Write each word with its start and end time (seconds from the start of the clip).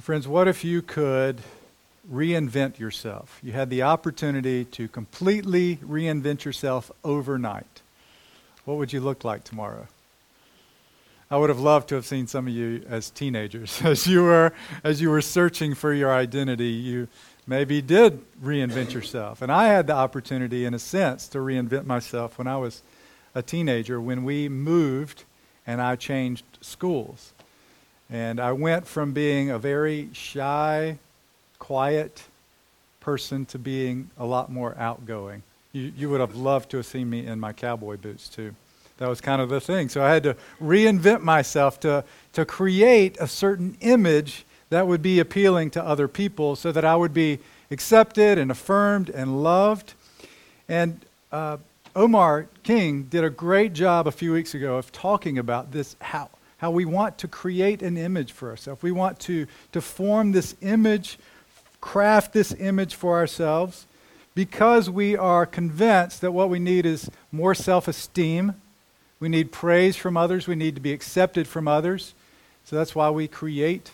Well, 0.00 0.04
friends, 0.06 0.26
what 0.26 0.48
if 0.48 0.64
you 0.64 0.80
could 0.80 1.42
reinvent 2.10 2.78
yourself? 2.78 3.38
You 3.42 3.52
had 3.52 3.68
the 3.68 3.82
opportunity 3.82 4.64
to 4.64 4.88
completely 4.88 5.76
reinvent 5.76 6.42
yourself 6.42 6.90
overnight. 7.04 7.82
What 8.64 8.78
would 8.78 8.94
you 8.94 9.00
look 9.00 9.24
like 9.24 9.44
tomorrow? 9.44 9.88
I 11.30 11.36
would 11.36 11.50
have 11.50 11.60
loved 11.60 11.90
to 11.90 11.96
have 11.96 12.06
seen 12.06 12.26
some 12.26 12.46
of 12.46 12.54
you 12.54 12.82
as 12.88 13.10
teenagers 13.10 13.82
as 13.84 14.06
you 14.06 14.22
were 14.22 14.54
as 14.82 15.02
you 15.02 15.10
were 15.10 15.20
searching 15.20 15.74
for 15.74 15.92
your 15.92 16.10
identity. 16.10 16.70
You 16.70 17.06
maybe 17.46 17.82
did 17.82 18.22
reinvent 18.42 18.94
yourself. 18.94 19.42
And 19.42 19.52
I 19.52 19.66
had 19.66 19.86
the 19.86 19.96
opportunity 19.96 20.64
in 20.64 20.72
a 20.72 20.78
sense 20.78 21.28
to 21.28 21.40
reinvent 21.40 21.84
myself 21.84 22.38
when 22.38 22.46
I 22.46 22.56
was 22.56 22.82
a 23.34 23.42
teenager 23.42 24.00
when 24.00 24.24
we 24.24 24.48
moved 24.48 25.24
and 25.66 25.78
I 25.82 25.96
changed 25.96 26.46
schools. 26.62 27.34
And 28.10 28.40
I 28.40 28.52
went 28.52 28.86
from 28.86 29.12
being 29.12 29.50
a 29.50 29.58
very 29.58 30.08
shy, 30.12 30.98
quiet 31.58 32.24
person 33.00 33.46
to 33.46 33.58
being 33.58 34.10
a 34.18 34.26
lot 34.26 34.50
more 34.50 34.76
outgoing. 34.78 35.42
You, 35.72 35.92
you 35.96 36.10
would 36.10 36.20
have 36.20 36.34
loved 36.34 36.70
to 36.70 36.78
have 36.78 36.86
seen 36.86 37.08
me 37.08 37.26
in 37.26 37.38
my 37.38 37.52
cowboy 37.52 37.96
boots, 37.96 38.28
too. 38.28 38.54
That 38.98 39.08
was 39.08 39.20
kind 39.20 39.40
of 39.40 39.48
the 39.48 39.60
thing. 39.60 39.88
So 39.88 40.02
I 40.02 40.12
had 40.12 40.24
to 40.24 40.36
reinvent 40.60 41.22
myself 41.22 41.80
to, 41.80 42.04
to 42.34 42.44
create 42.44 43.16
a 43.18 43.26
certain 43.26 43.76
image 43.80 44.44
that 44.68 44.86
would 44.86 45.02
be 45.02 45.20
appealing 45.20 45.70
to 45.70 45.82
other 45.82 46.06
people 46.06 46.54
so 46.56 46.70
that 46.72 46.84
I 46.84 46.96
would 46.96 47.14
be 47.14 47.38
accepted 47.70 48.38
and 48.38 48.50
affirmed 48.50 49.08
and 49.08 49.42
loved. 49.42 49.94
And 50.68 51.00
uh, 51.32 51.58
Omar 51.96 52.46
King 52.62 53.04
did 53.04 53.24
a 53.24 53.30
great 53.30 53.72
job 53.72 54.06
a 54.06 54.12
few 54.12 54.32
weeks 54.32 54.54
ago 54.54 54.76
of 54.76 54.92
talking 54.92 55.38
about 55.38 55.72
this 55.72 55.96
how, 56.00 56.28
how 56.60 56.70
we 56.70 56.84
want 56.84 57.16
to 57.16 57.26
create 57.26 57.80
an 57.80 57.96
image 57.96 58.32
for 58.32 58.50
ourselves. 58.50 58.82
We 58.82 58.92
want 58.92 59.18
to, 59.20 59.46
to 59.72 59.80
form 59.80 60.32
this 60.32 60.54
image, 60.60 61.18
craft 61.80 62.34
this 62.34 62.52
image 62.52 62.94
for 62.94 63.16
ourselves 63.16 63.86
because 64.34 64.90
we 64.90 65.16
are 65.16 65.46
convinced 65.46 66.20
that 66.20 66.32
what 66.32 66.50
we 66.50 66.58
need 66.58 66.84
is 66.84 67.10
more 67.32 67.54
self 67.54 67.88
esteem. 67.88 68.56
We 69.20 69.30
need 69.30 69.52
praise 69.52 69.96
from 69.96 70.18
others. 70.18 70.46
We 70.46 70.54
need 70.54 70.74
to 70.74 70.82
be 70.82 70.92
accepted 70.92 71.48
from 71.48 71.66
others. 71.66 72.12
So 72.66 72.76
that's 72.76 72.94
why 72.94 73.08
we 73.08 73.26
create 73.26 73.92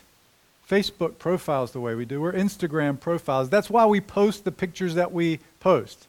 Facebook 0.68 1.18
profiles 1.18 1.70
the 1.70 1.80
way 1.80 1.94
we 1.94 2.04
do, 2.04 2.24
or 2.24 2.32
Instagram 2.32 2.98
profiles. 2.98 3.48
That's 3.48 3.70
why 3.70 3.86
we 3.86 4.00
post 4.00 4.44
the 4.44 4.50
pictures 4.50 4.96
that 4.96 5.12
we 5.12 5.38
post 5.60 6.08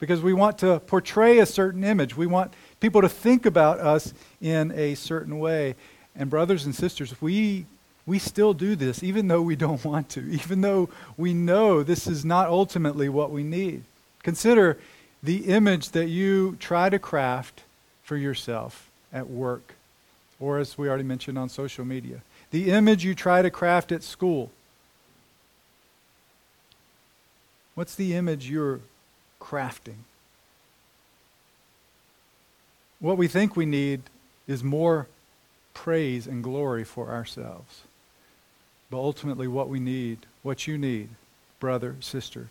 because 0.00 0.22
we 0.22 0.32
want 0.32 0.58
to 0.58 0.80
portray 0.80 1.38
a 1.38 1.46
certain 1.46 1.84
image. 1.84 2.16
We 2.16 2.26
want 2.26 2.52
people 2.80 3.02
to 3.02 3.08
think 3.08 3.46
about 3.46 3.78
us 3.78 4.12
in 4.40 4.72
a 4.72 4.94
certain 4.94 5.38
way. 5.38 5.76
And, 6.16 6.28
brothers 6.28 6.64
and 6.64 6.74
sisters, 6.74 7.14
we, 7.20 7.66
we 8.06 8.18
still 8.18 8.52
do 8.52 8.76
this, 8.76 9.02
even 9.02 9.28
though 9.28 9.42
we 9.42 9.56
don't 9.56 9.84
want 9.84 10.08
to, 10.10 10.20
even 10.30 10.60
though 10.60 10.88
we 11.16 11.34
know 11.34 11.82
this 11.82 12.06
is 12.06 12.24
not 12.24 12.48
ultimately 12.48 13.08
what 13.08 13.30
we 13.30 13.42
need. 13.42 13.84
Consider 14.22 14.78
the 15.22 15.46
image 15.46 15.90
that 15.90 16.06
you 16.06 16.56
try 16.60 16.88
to 16.88 16.98
craft 16.98 17.62
for 18.02 18.16
yourself 18.16 18.90
at 19.12 19.28
work, 19.28 19.74
or 20.38 20.58
as 20.58 20.76
we 20.76 20.88
already 20.88 21.04
mentioned 21.04 21.38
on 21.38 21.48
social 21.48 21.84
media, 21.84 22.22
the 22.50 22.70
image 22.70 23.04
you 23.04 23.14
try 23.14 23.42
to 23.42 23.50
craft 23.50 23.92
at 23.92 24.02
school. 24.02 24.50
What's 27.74 27.94
the 27.94 28.14
image 28.14 28.50
you're 28.50 28.80
crafting. 29.40 30.04
What 33.00 33.16
we 33.16 33.26
think 33.26 33.56
we 33.56 33.66
need 33.66 34.02
is 34.46 34.62
more 34.62 35.08
praise 35.74 36.26
and 36.26 36.42
glory 36.42 36.84
for 36.84 37.10
ourselves. 37.10 37.82
But 38.90 38.98
ultimately, 38.98 39.48
what 39.48 39.68
we 39.68 39.80
need, 39.80 40.26
what 40.42 40.66
you 40.66 40.76
need, 40.76 41.10
brother, 41.58 41.96
sister, 42.00 42.48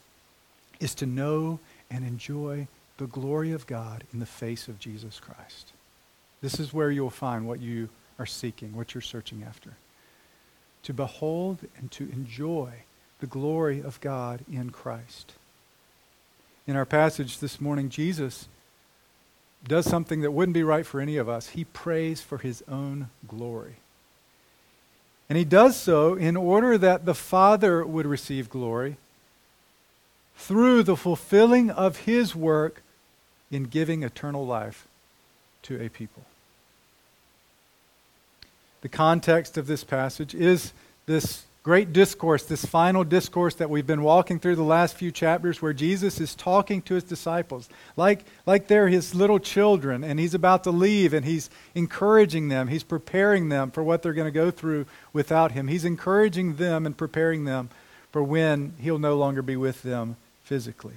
is 0.80 0.95
to 0.95 1.06
know 1.06 1.59
and 1.92 2.06
enjoy 2.06 2.67
the 2.97 3.08
glory 3.08 3.52
of 3.52 3.67
God 3.67 4.03
in 4.13 4.19
the 4.19 4.25
face 4.25 4.68
of 4.68 4.79
Jesus 4.79 5.19
Christ. 5.19 5.74
This 6.41 6.59
is 6.59 6.74
where 6.74 6.91
you'll 6.91 7.09
find 7.09 7.47
what 7.47 7.59
you 7.59 7.90
are 8.18 8.25
seeking, 8.25 8.75
what 8.75 8.94
you're 8.94 9.02
searching 9.02 9.44
after. 9.47 9.74
To 10.84 10.94
behold 10.94 11.59
and 11.78 11.91
to 11.91 12.03
enjoy 12.12 12.72
the 13.19 13.28
glory 13.28 13.81
of 13.81 14.00
God 14.00 14.46
in 14.50 14.69
Christ 14.69 15.34
in 16.69 16.75
our 16.75 16.85
passage 16.85 17.40
this 17.40 17.59
morning, 17.59 17.90
Jesus 17.90 18.47
does 19.68 19.86
something 19.86 20.22
that 20.22 20.31
wouldn't 20.31 20.53
be 20.53 20.64
right 20.64 20.86
for 20.86 21.02
any 21.02 21.18
of 21.18 21.28
us. 21.28 21.50
He 21.50 21.66
prays 21.66 22.22
for 22.22 22.38
his 22.38 22.64
own 22.70 23.09
glory. 23.28 23.75
And 25.28 25.38
he 25.38 25.46
does 25.46 25.75
so 25.75 26.16
in 26.16 26.36
order 26.36 26.78
that 26.78 27.06
the 27.06 27.14
Father 27.14 27.86
would 27.86 28.08
receive 28.08 28.50
glory 28.50 28.97
through 30.38 30.84
the 30.84 30.96
fulfilling 30.96 31.70
of 31.70 31.97
his 31.97 32.36
work 32.36 32.81
in 33.52 33.64
giving 33.64 34.03
eternal 34.03 34.46
life 34.46 34.88
to 35.64 35.80
a 35.80 35.90
people. 35.90 36.24
The 38.81 38.90
context 38.90 39.58
of 39.58 39.68
this 39.68 39.84
passage 39.84 40.34
is 40.34 40.72
this 41.06 41.44
great 41.69 41.94
discourse, 41.94 42.46
this 42.46 42.66
final 42.66 43.03
discourse 43.03 43.53
that 43.53 43.69
we've 43.69 43.85
been 43.85 44.02
walking 44.02 44.40
through 44.40 44.56
the 44.56 44.63
last 44.63 44.96
few 44.96 45.12
chapters, 45.12 45.62
where 45.62 45.72
Jesus 45.72 46.19
is 46.19 46.34
talking 46.34 46.81
to 46.81 46.96
his 46.96 47.03
disciples, 47.03 47.69
like, 47.96 48.25
like 48.47 48.66
they're 48.66 48.88
his 48.88 49.13
little 49.13 49.38
children, 49.38 50.03
and 50.03 50.19
he's 50.19 50.34
about 50.34 50.63
to 50.63 50.72
leave, 50.72 51.13
and 51.13 51.24
he's 51.24 51.47
encouraging 51.75 52.50
them. 52.50 52.69
He's 52.69 52.81
preparing 52.81 53.50
them 53.50 53.69
for 53.69 53.84
what 53.84 54.02
they're 54.02 54.13
going 54.13 54.25
to 54.25 54.31
go 54.31 54.50
through 54.50 54.88
without 55.13 55.52
him. 55.52 55.68
He's 55.68 55.85
encouraging 55.85 56.56
them 56.56 56.88
and 56.88 56.97
preparing 56.97 57.46
them 57.46 57.69
for 58.12 58.24
when 58.24 58.74
he'll 58.79 58.97
no 58.97 59.16
longer 59.16 59.44
be 59.44 59.56
with 59.56 59.84
them 59.84 60.16
physically. 60.44 60.96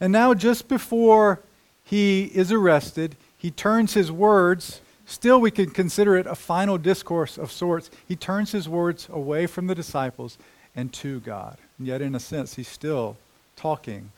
And 0.00 0.12
now, 0.12 0.34
just 0.34 0.66
before 0.66 1.38
he 1.84 2.32
is 2.34 2.50
arrested, 2.50 3.14
he 3.38 3.52
turns 3.52 3.94
his 3.94 4.10
words 4.10 4.80
Still, 5.12 5.42
we 5.42 5.50
can 5.50 5.68
consider 5.68 6.16
it 6.16 6.26
a 6.26 6.34
final 6.34 6.78
discourse 6.78 7.36
of 7.36 7.52
sorts. 7.52 7.90
He 8.08 8.16
turns 8.16 8.52
his 8.52 8.66
words 8.66 9.10
away 9.12 9.46
from 9.46 9.66
the 9.66 9.74
disciples 9.74 10.38
and 10.74 10.90
to 10.94 11.20
God. 11.20 11.58
And 11.76 11.86
yet, 11.86 12.00
in 12.00 12.14
a 12.14 12.18
sense, 12.18 12.54
he's 12.54 12.66
still 12.66 13.18
talking 13.54 14.10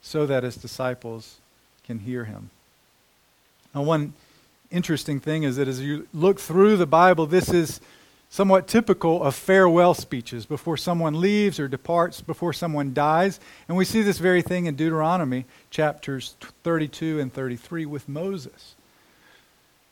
so 0.00 0.24
that 0.24 0.42
his 0.42 0.56
disciples 0.56 1.36
can 1.84 1.98
hear 1.98 2.24
him. 2.24 2.48
Now, 3.74 3.82
one 3.82 4.14
interesting 4.70 5.20
thing 5.20 5.42
is 5.42 5.56
that 5.56 5.68
as 5.68 5.82
you 5.82 6.08
look 6.14 6.40
through 6.40 6.78
the 6.78 6.86
Bible, 6.86 7.26
this 7.26 7.50
is 7.50 7.78
somewhat 8.30 8.66
typical 8.66 9.22
of 9.22 9.34
farewell 9.34 9.92
speeches 9.92 10.46
before 10.46 10.78
someone 10.78 11.20
leaves 11.20 11.60
or 11.60 11.68
departs, 11.68 12.22
before 12.22 12.54
someone 12.54 12.94
dies. 12.94 13.40
And 13.68 13.76
we 13.76 13.84
see 13.84 14.00
this 14.00 14.18
very 14.18 14.40
thing 14.40 14.64
in 14.64 14.74
Deuteronomy 14.74 15.44
chapters 15.68 16.34
32 16.64 17.20
and 17.20 17.30
33 17.30 17.84
with 17.84 18.08
Moses. 18.08 18.74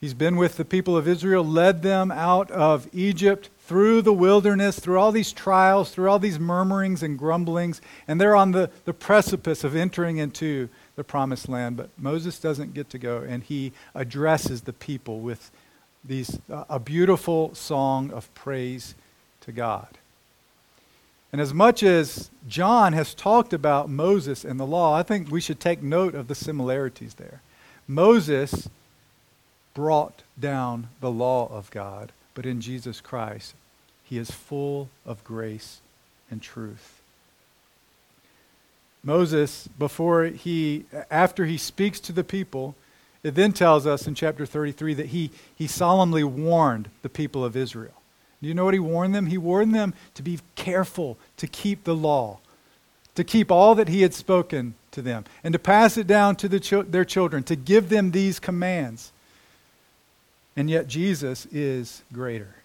He's 0.01 0.15
been 0.15 0.37
with 0.37 0.57
the 0.57 0.65
people 0.65 0.97
of 0.97 1.09
Israel, 1.09 1.45
led 1.45 1.83
them 1.83 2.13
out 2.13 2.51
of 2.53 2.89
Egypt 2.93 3.51
through 3.67 4.01
the 4.03 4.13
wilderness, 4.13 4.79
through 4.79 4.99
all 4.99 5.11
these 5.11 5.33
trials, 5.33 5.91
through 5.91 6.09
all 6.09 6.19
these 6.19 6.39
murmurings 6.39 7.03
and 7.03 7.19
grumblings, 7.19 7.81
and 8.07 8.21
they're 8.21 8.37
on 8.37 8.53
the, 8.53 8.71
the 8.85 8.95
precipice 8.95 9.65
of 9.65 9.75
entering 9.75 10.19
into 10.19 10.69
the 10.97 11.05
promised 11.05 11.49
land. 11.49 11.77
But 11.77 11.91
Moses 11.99 12.39
doesn't 12.39 12.75
get 12.75 12.89
to 12.91 12.99
go, 12.99 13.19
and 13.19 13.43
he 13.43 13.73
addresses 13.95 14.63
the 14.63 14.73
people 14.73 15.21
with 15.21 15.51
these, 16.05 16.39
uh, 16.51 16.65
a 16.71 16.79
beautiful 16.79 17.55
song 17.55 18.11
of 18.13 18.33
praise 18.35 18.95
to 19.43 19.53
God. 19.53 19.89
And 21.33 21.41
as 21.41 21.53
much 21.53 21.83
as 21.83 22.31
John 22.49 22.95
has 22.95 23.13
talked 23.13 23.53
about 23.53 23.91
Moses 23.91 24.45
and 24.45 24.59
the 24.59 24.67
law, 24.67 24.95
I 24.95 25.03
think 25.03 25.31
we 25.31 25.41
should 25.41 25.61
take 25.61 25.83
note 25.83 26.15
of 26.15 26.29
the 26.29 26.35
similarities 26.35 27.15
there. 27.15 27.43
Moses 27.87 28.69
brought 29.79 30.25
down 30.41 30.89
the 31.01 31.09
law 31.09 31.49
of 31.53 31.71
God, 31.71 32.11
but 32.35 32.45
in 32.45 32.61
Jesus 32.61 33.01
Christ, 33.01 33.55
he 34.03 34.19
is 34.19 34.29
full 34.29 34.89
of 35.07 35.23
grace 35.23 35.79
and 36.33 36.43
truth. 36.43 37.01
Moses, 39.05 39.69
before 39.79 40.25
he, 40.25 40.85
after 41.13 41.47
he 41.47 41.57
speaks 41.57 42.01
to 42.01 42.13
the 42.13 42.25
people, 42.25 42.75
it 43.23 43.37
then 43.37 43.53
tells 43.53 43.87
us 43.87 44.09
in 44.09 44.17
chapter 44.17 44.45
33 44.45 44.95
that 44.95 45.07
he, 45.07 45.31
he 45.55 45.69
solemnly 45.69 46.25
warned 46.25 46.89
the 47.03 47.09
people 47.09 47.45
of 47.45 47.57
Israel. 47.57 48.03
Do 48.43 48.49
you 48.49 48.55
know 48.55 48.65
what 48.65 48.75
he 48.75 48.81
warned 48.81 49.15
them? 49.15 49.27
He 49.27 49.39
warned 49.39 49.77
them 49.77 49.95
to 50.15 50.25
be 50.25 50.41
careful 50.57 51.17
to 51.37 51.47
keep 51.47 51.85
the 51.85 51.95
law, 51.95 52.39
to 53.15 53.23
keep 53.23 53.53
all 53.53 53.77
that 53.77 53.87
he 53.87 54.03
had 54.03 54.13
spoken 54.13 54.75
to 54.91 55.03
them, 55.03 55.25
and 55.45 55.53
to 55.53 55.59
pass 55.61 55.97
it 55.97 56.09
down 56.09 56.35
to 56.35 56.49
the 56.49 56.85
their 56.89 57.05
children, 57.05 57.45
to 57.45 57.55
give 57.55 57.91
them 57.91 58.11
these 58.11 58.41
commands. 58.41 59.13
And 60.59 60.69
yet 60.69 60.89
Jesus 60.89 61.47
is 61.53 62.03
greater. 62.13 62.57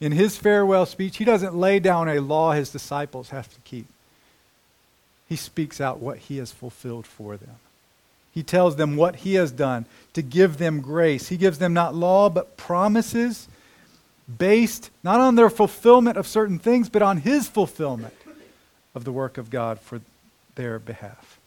In 0.00 0.10
his 0.10 0.36
farewell 0.36 0.86
speech, 0.86 1.18
he 1.18 1.24
doesn't 1.24 1.54
lay 1.54 1.78
down 1.78 2.08
a 2.08 2.20
law 2.20 2.50
his 2.50 2.70
disciples 2.70 3.30
have 3.30 3.48
to 3.54 3.60
keep. 3.60 3.86
He 5.28 5.36
speaks 5.36 5.80
out 5.80 6.00
what 6.00 6.18
he 6.18 6.38
has 6.38 6.50
fulfilled 6.50 7.06
for 7.06 7.36
them. 7.36 7.54
He 8.34 8.42
tells 8.42 8.74
them 8.74 8.96
what 8.96 9.16
he 9.16 9.34
has 9.34 9.52
done 9.52 9.86
to 10.14 10.22
give 10.22 10.58
them 10.58 10.80
grace. 10.80 11.28
He 11.28 11.36
gives 11.36 11.58
them 11.58 11.72
not 11.72 11.94
law, 11.94 12.28
but 12.28 12.56
promises 12.56 13.46
based 14.36 14.90
not 15.04 15.20
on 15.20 15.36
their 15.36 15.48
fulfillment 15.48 16.16
of 16.16 16.26
certain 16.26 16.58
things, 16.58 16.88
but 16.88 17.02
on 17.02 17.18
His 17.18 17.46
fulfillment 17.46 18.14
of 18.96 19.04
the 19.04 19.12
work 19.12 19.38
of 19.38 19.48
God 19.48 19.78
for 19.78 20.00
their 20.56 20.80
behalf. 20.80 21.37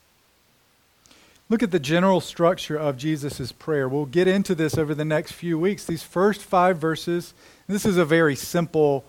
Look 1.51 1.63
at 1.63 1.71
the 1.71 1.80
general 1.80 2.21
structure 2.21 2.77
of 2.77 2.95
Jesus' 2.95 3.51
prayer. 3.51 3.89
We'll 3.89 4.06
get 4.06 4.25
into 4.25 4.56
this 4.56 4.77
over 4.77 4.95
the 4.95 5.03
next 5.03 5.33
few 5.33 5.59
weeks. 5.59 5.83
These 5.83 6.01
first 6.01 6.39
five 6.39 6.77
verses, 6.77 7.33
this 7.68 7.86
is 7.86 7.98
a 7.98 8.06
very 8.06 8.38
simple, 8.38 9.03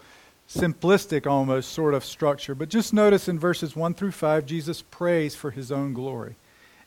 simplistic 0.51 1.25
almost 1.25 1.71
sort 1.71 1.95
of 1.95 2.05
structure, 2.05 2.57
but 2.57 2.69
just 2.69 2.93
notice 2.93 3.29
in 3.29 3.39
verses 3.39 3.77
1 3.77 3.95
through 3.95 4.11
5, 4.11 4.45
Jesus 4.45 4.83
prays 4.83 5.37
for 5.37 5.53
his 5.53 5.71
own 5.71 5.93
glory. 5.93 6.35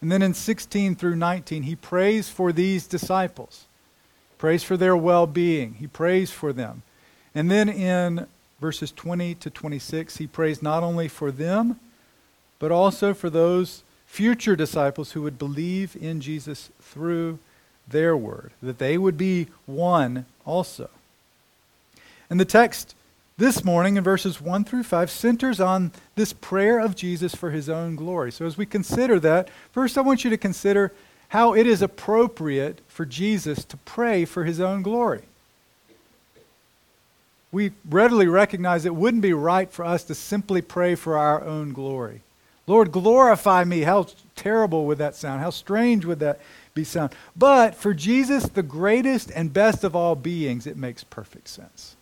And 0.01 0.11
then 0.11 0.21
in 0.21 0.33
16 0.33 0.97
through 0.97 1.15
19, 1.15 1.63
he 1.63 1.77
prays 1.77 2.27
for 2.27 2.51
these 2.51 2.85
disciples, 2.85 3.63
prays 4.37 4.61
for 4.61 4.75
their 4.75 4.97
well 4.97 5.25
being, 5.25 5.75
he 5.75 5.87
prays 5.87 6.31
for 6.31 6.51
them. 6.51 6.81
And 7.33 7.49
then 7.49 7.69
in 7.69 8.27
verses 8.59 8.91
20 8.91 9.35
to 9.35 9.49
26, 9.49 10.17
he 10.17 10.27
prays 10.27 10.61
not 10.61 10.83
only 10.83 11.07
for 11.07 11.31
them, 11.31 11.79
but 12.59 12.73
also 12.73 13.13
for 13.13 13.29
those 13.29 13.83
future 14.05 14.55
disciples 14.55 15.11
who 15.11 15.21
would 15.21 15.37
believe 15.37 15.95
in 15.99 16.21
Jesus 16.21 16.69
through 16.81 17.39
their 17.87 18.15
word, 18.15 18.51
that 18.61 18.79
they 18.79 18.97
would 18.97 19.17
be 19.17 19.47
one 19.65 20.25
also. 20.45 20.89
And 22.29 22.39
the 22.39 22.45
text 22.45 22.95
this 23.37 23.63
morning 23.63 23.97
in 23.97 24.03
verses 24.03 24.39
1 24.39 24.63
through 24.63 24.83
5 24.83 25.11
centers 25.11 25.59
on 25.59 25.91
this 26.15 26.33
prayer 26.33 26.79
of 26.79 26.95
Jesus 26.95 27.35
for 27.35 27.51
his 27.51 27.69
own 27.69 27.95
glory. 27.95 28.31
So 28.31 28.45
as 28.45 28.57
we 28.57 28.65
consider 28.65 29.19
that, 29.19 29.49
first 29.71 29.97
I 29.97 30.01
want 30.01 30.23
you 30.23 30.29
to 30.29 30.37
consider 30.37 30.91
how 31.29 31.53
it 31.53 31.67
is 31.67 31.81
appropriate 31.81 32.79
for 32.87 33.05
Jesus 33.05 33.65
to 33.65 33.77
pray 33.77 34.25
for 34.25 34.45
his 34.45 34.59
own 34.59 34.81
glory. 34.81 35.23
We 37.51 37.71
readily 37.89 38.27
recognize 38.27 38.85
it 38.85 38.95
wouldn't 38.95 39.21
be 39.21 39.33
right 39.33 39.71
for 39.71 39.85
us 39.85 40.03
to 40.05 40.15
simply 40.15 40.61
pray 40.61 40.95
for 40.95 41.17
our 41.17 41.43
own 41.43 41.73
glory. 41.73 42.21
Lord, 42.67 42.91
glorify 42.91 43.63
me. 43.63 43.81
How 43.81 44.07
terrible 44.35 44.85
would 44.85 44.97
that 44.97 45.15
sound? 45.15 45.41
How 45.41 45.51
strange 45.51 46.05
would 46.05 46.19
that 46.19 46.39
be 46.73 46.83
sound? 46.83 47.13
But 47.35 47.75
for 47.75 47.93
Jesus, 47.93 48.47
the 48.47 48.63
greatest 48.63 49.31
and 49.31 49.53
best 49.53 49.83
of 49.83 49.95
all 49.95 50.15
beings, 50.15 50.65
it 50.65 50.77
makes 50.77 51.03
perfect 51.03 51.47
sense. 51.47 51.95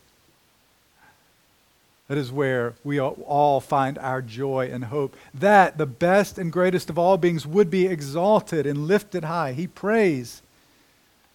That 2.08 2.18
is 2.18 2.32
where 2.32 2.74
we 2.84 3.00
all 3.00 3.60
find 3.60 3.98
our 3.98 4.22
joy 4.22 4.70
and 4.72 4.86
hope. 4.86 5.16
That 5.34 5.78
the 5.78 5.86
best 5.86 6.38
and 6.38 6.52
greatest 6.52 6.90
of 6.90 6.98
all 6.98 7.18
beings 7.18 7.48
would 7.48 7.70
be 7.70 7.88
exalted 7.88 8.66
and 8.66 8.88
lifted 8.88 9.24
high. 9.24 9.54
He 9.54 9.68
prays 9.68 10.42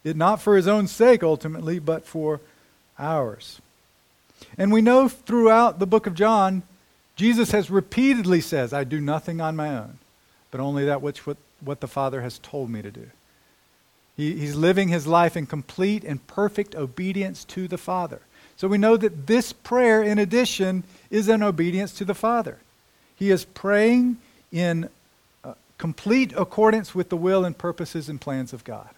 it 0.04 0.16
not 0.16 0.40
for 0.40 0.56
his 0.56 0.68
own 0.68 0.86
sake 0.86 1.22
ultimately, 1.22 1.78
but 1.78 2.06
for 2.06 2.40
ours. 2.98 3.60
And 4.56 4.70
we 4.72 4.80
know 4.80 5.08
throughout 5.08 5.78
the 5.78 5.86
book 5.86 6.06
of 6.06 6.14
John 6.14 6.62
Jesus 7.18 7.50
has 7.50 7.68
repeatedly 7.68 8.40
says, 8.40 8.72
I 8.72 8.84
do 8.84 9.00
nothing 9.00 9.40
on 9.40 9.56
my 9.56 9.76
own, 9.76 9.98
but 10.52 10.60
only 10.60 10.84
that 10.84 11.02
which 11.02 11.26
what, 11.26 11.36
what 11.60 11.80
the 11.80 11.88
Father 11.88 12.20
has 12.22 12.38
told 12.38 12.70
me 12.70 12.80
to 12.80 12.92
do. 12.92 13.10
He, 14.16 14.38
he's 14.38 14.54
living 14.54 14.86
his 14.86 15.04
life 15.04 15.36
in 15.36 15.44
complete 15.44 16.04
and 16.04 16.24
perfect 16.28 16.76
obedience 16.76 17.42
to 17.46 17.66
the 17.66 17.76
Father. 17.76 18.20
So 18.56 18.68
we 18.68 18.78
know 18.78 18.96
that 18.96 19.26
this 19.26 19.52
prayer, 19.52 20.00
in 20.00 20.20
addition, 20.20 20.84
is 21.10 21.28
an 21.28 21.42
obedience 21.42 21.92
to 21.94 22.04
the 22.04 22.14
Father. 22.14 22.58
He 23.16 23.32
is 23.32 23.44
praying 23.44 24.18
in 24.52 24.88
uh, 25.42 25.54
complete 25.76 26.32
accordance 26.36 26.94
with 26.94 27.08
the 27.08 27.16
will 27.16 27.44
and 27.44 27.58
purposes 27.58 28.08
and 28.08 28.20
plans 28.20 28.52
of 28.52 28.62
God. 28.62 28.90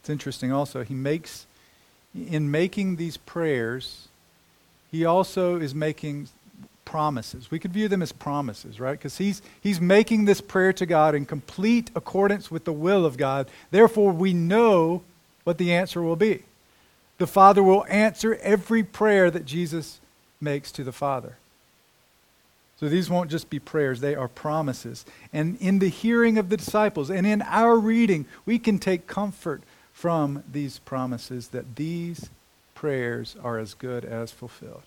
It's 0.00 0.10
interesting 0.10 0.50
also, 0.50 0.82
he 0.82 0.94
makes, 0.94 1.46
in 2.14 2.50
making 2.50 2.96
these 2.96 3.16
prayers, 3.16 4.08
he 4.90 5.04
also 5.04 5.56
is 5.56 5.74
making 5.74 6.28
promises. 6.84 7.50
We 7.50 7.58
could 7.58 7.72
view 7.72 7.88
them 7.88 8.02
as 8.02 8.10
promises, 8.10 8.80
right? 8.80 8.98
Because 8.98 9.18
he's, 9.18 9.42
he's 9.60 9.80
making 9.80 10.24
this 10.24 10.40
prayer 10.40 10.72
to 10.74 10.86
God 10.86 11.14
in 11.14 11.24
complete 11.24 11.90
accordance 11.94 12.50
with 12.50 12.64
the 12.64 12.72
will 12.72 13.06
of 13.06 13.16
God. 13.16 13.48
Therefore, 13.70 14.12
we 14.12 14.34
know 14.34 15.02
what 15.44 15.58
the 15.58 15.72
answer 15.72 16.02
will 16.02 16.16
be. 16.16 16.42
The 17.18 17.26
Father 17.26 17.62
will 17.62 17.84
answer 17.88 18.34
every 18.42 18.82
prayer 18.82 19.30
that 19.30 19.44
Jesus 19.44 20.00
makes 20.40 20.72
to 20.72 20.82
the 20.82 20.92
Father. 20.92 21.36
So 22.80 22.88
these 22.88 23.10
won't 23.10 23.30
just 23.30 23.50
be 23.50 23.58
prayers, 23.58 24.00
they 24.00 24.14
are 24.14 24.26
promises. 24.26 25.04
And 25.34 25.58
in 25.60 25.80
the 25.80 25.90
hearing 25.90 26.38
of 26.38 26.48
the 26.48 26.56
disciples 26.56 27.10
and 27.10 27.26
in 27.26 27.42
our 27.42 27.78
reading, 27.78 28.24
we 28.46 28.58
can 28.58 28.78
take 28.78 29.06
comfort 29.06 29.62
from 29.92 30.42
these 30.50 30.78
promises 30.78 31.48
that 31.48 31.76
these 31.76 32.30
prayers 32.80 33.36
are 33.44 33.58
as 33.58 33.74
good 33.74 34.06
as 34.06 34.32
fulfilled. 34.32 34.84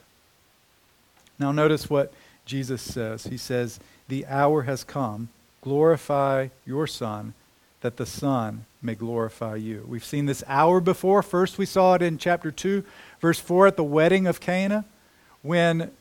Now, 1.37 1.51
notice 1.51 1.91
what 1.91 2.11
Jesus 2.43 2.81
says. 2.81 3.25
He 3.27 3.37
says, 3.37 3.79
The 4.07 4.25
hour 4.25 4.63
has 4.63 4.83
come. 4.83 5.29
Glorify 5.61 6.47
your 6.65 6.87
Son, 6.87 7.35
that 7.81 7.97
the 7.97 8.07
Son 8.07 8.65
may 8.81 8.95
glorify 8.95 9.57
you. 9.57 9.85
We've 9.87 10.03
seen 10.03 10.25
this 10.25 10.43
hour 10.47 10.79
before. 10.79 11.21
First, 11.21 11.59
we 11.59 11.67
saw 11.67 11.93
it 11.93 12.01
in 12.01 12.17
chapter 12.17 12.49
2, 12.49 12.83
verse 13.21 13.39
4, 13.39 13.67
at 13.67 13.77
the 13.77 13.83
wedding 13.83 14.25
of 14.25 14.41
Cana, 14.41 14.85
when 15.43 15.91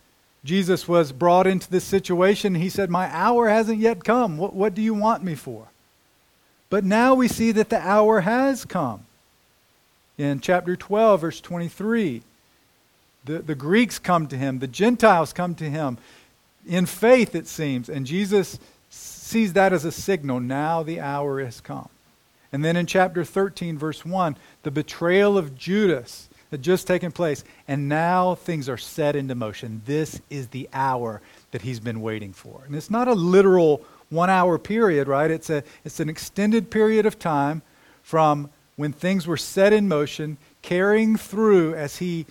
Jesus 0.47 0.89
was 0.89 1.12
brought 1.12 1.47
into 1.47 1.71
this 1.71 1.85
situation. 1.85 2.55
He 2.55 2.71
said, 2.71 2.89
My 2.89 3.15
hour 3.15 3.50
hasn't 3.50 3.81
yet 3.81 4.03
come. 4.03 4.39
What, 4.39 4.55
what 4.55 4.75
do 4.75 4.81
you 4.81 4.94
want 4.94 5.25
me 5.25 5.35
for? 5.35 5.69
But 6.71 6.85
now 6.85 7.12
we 7.12 7.29
see 7.29 7.53
that 7.53 7.69
the 7.69 7.87
hour 7.87 8.23
has 8.23 8.65
come 8.65 9.05
in 10.22 10.40
chapter 10.40 10.76
12, 10.76 11.20
verse 11.20 11.40
23. 11.40 12.22
The, 13.24 13.38
the 13.38 13.54
Greeks 13.54 13.98
come 13.98 14.26
to 14.28 14.36
him, 14.36 14.58
the 14.58 14.66
Gentiles 14.66 15.32
come 15.32 15.54
to 15.56 15.69
him 15.69 15.98
in 16.66 16.86
faith, 16.86 17.34
it 17.34 17.46
seems. 17.46 17.88
And 17.88 18.06
Jesus 18.06 18.58
sees 18.90 19.54
that 19.54 19.72
as 19.72 19.84
a 19.84 19.92
signal. 19.92 20.40
Now 20.40 20.82
the 20.82 21.00
hour 21.00 21.42
has 21.42 21.60
come. 21.60 21.88
And 22.52 22.64
then 22.64 22.76
in 22.76 22.86
chapter 22.86 23.24
13, 23.24 23.78
verse 23.78 24.04
1, 24.04 24.36
the 24.62 24.70
betrayal 24.70 25.38
of 25.38 25.56
Judas 25.56 26.28
had 26.50 26.62
just 26.62 26.86
taken 26.86 27.10
place. 27.10 27.44
And 27.66 27.88
now 27.88 28.34
things 28.34 28.69
are 28.69 28.76
set 28.76 29.16
into 29.16 29.34
motion. 29.34 29.82
This 29.86 30.20
is 30.28 30.48
the 30.48 30.69
hour 30.72 31.20
that 31.50 31.62
he's 31.62 31.80
been 31.80 32.02
waiting 32.02 32.32
for. 32.32 32.62
And 32.66 32.76
it's 32.76 32.90
not 32.90 33.08
a 33.08 33.14
literal 33.14 33.82
one 34.10 34.28
hour 34.28 34.58
period, 34.58 35.08
right? 35.08 35.30
It's, 35.30 35.48
a, 35.48 35.64
it's 35.84 35.98
an 35.98 36.10
extended 36.10 36.70
period 36.70 37.06
of 37.06 37.19
time 37.19 37.62
from 38.02 38.50
when 38.76 38.92
things 38.92 39.26
were 39.26 39.36
set 39.36 39.72
in 39.72 39.88
motion, 39.88 40.38
carrying 40.62 41.16
through 41.16 41.74
as 41.74 41.98
he 41.98 42.26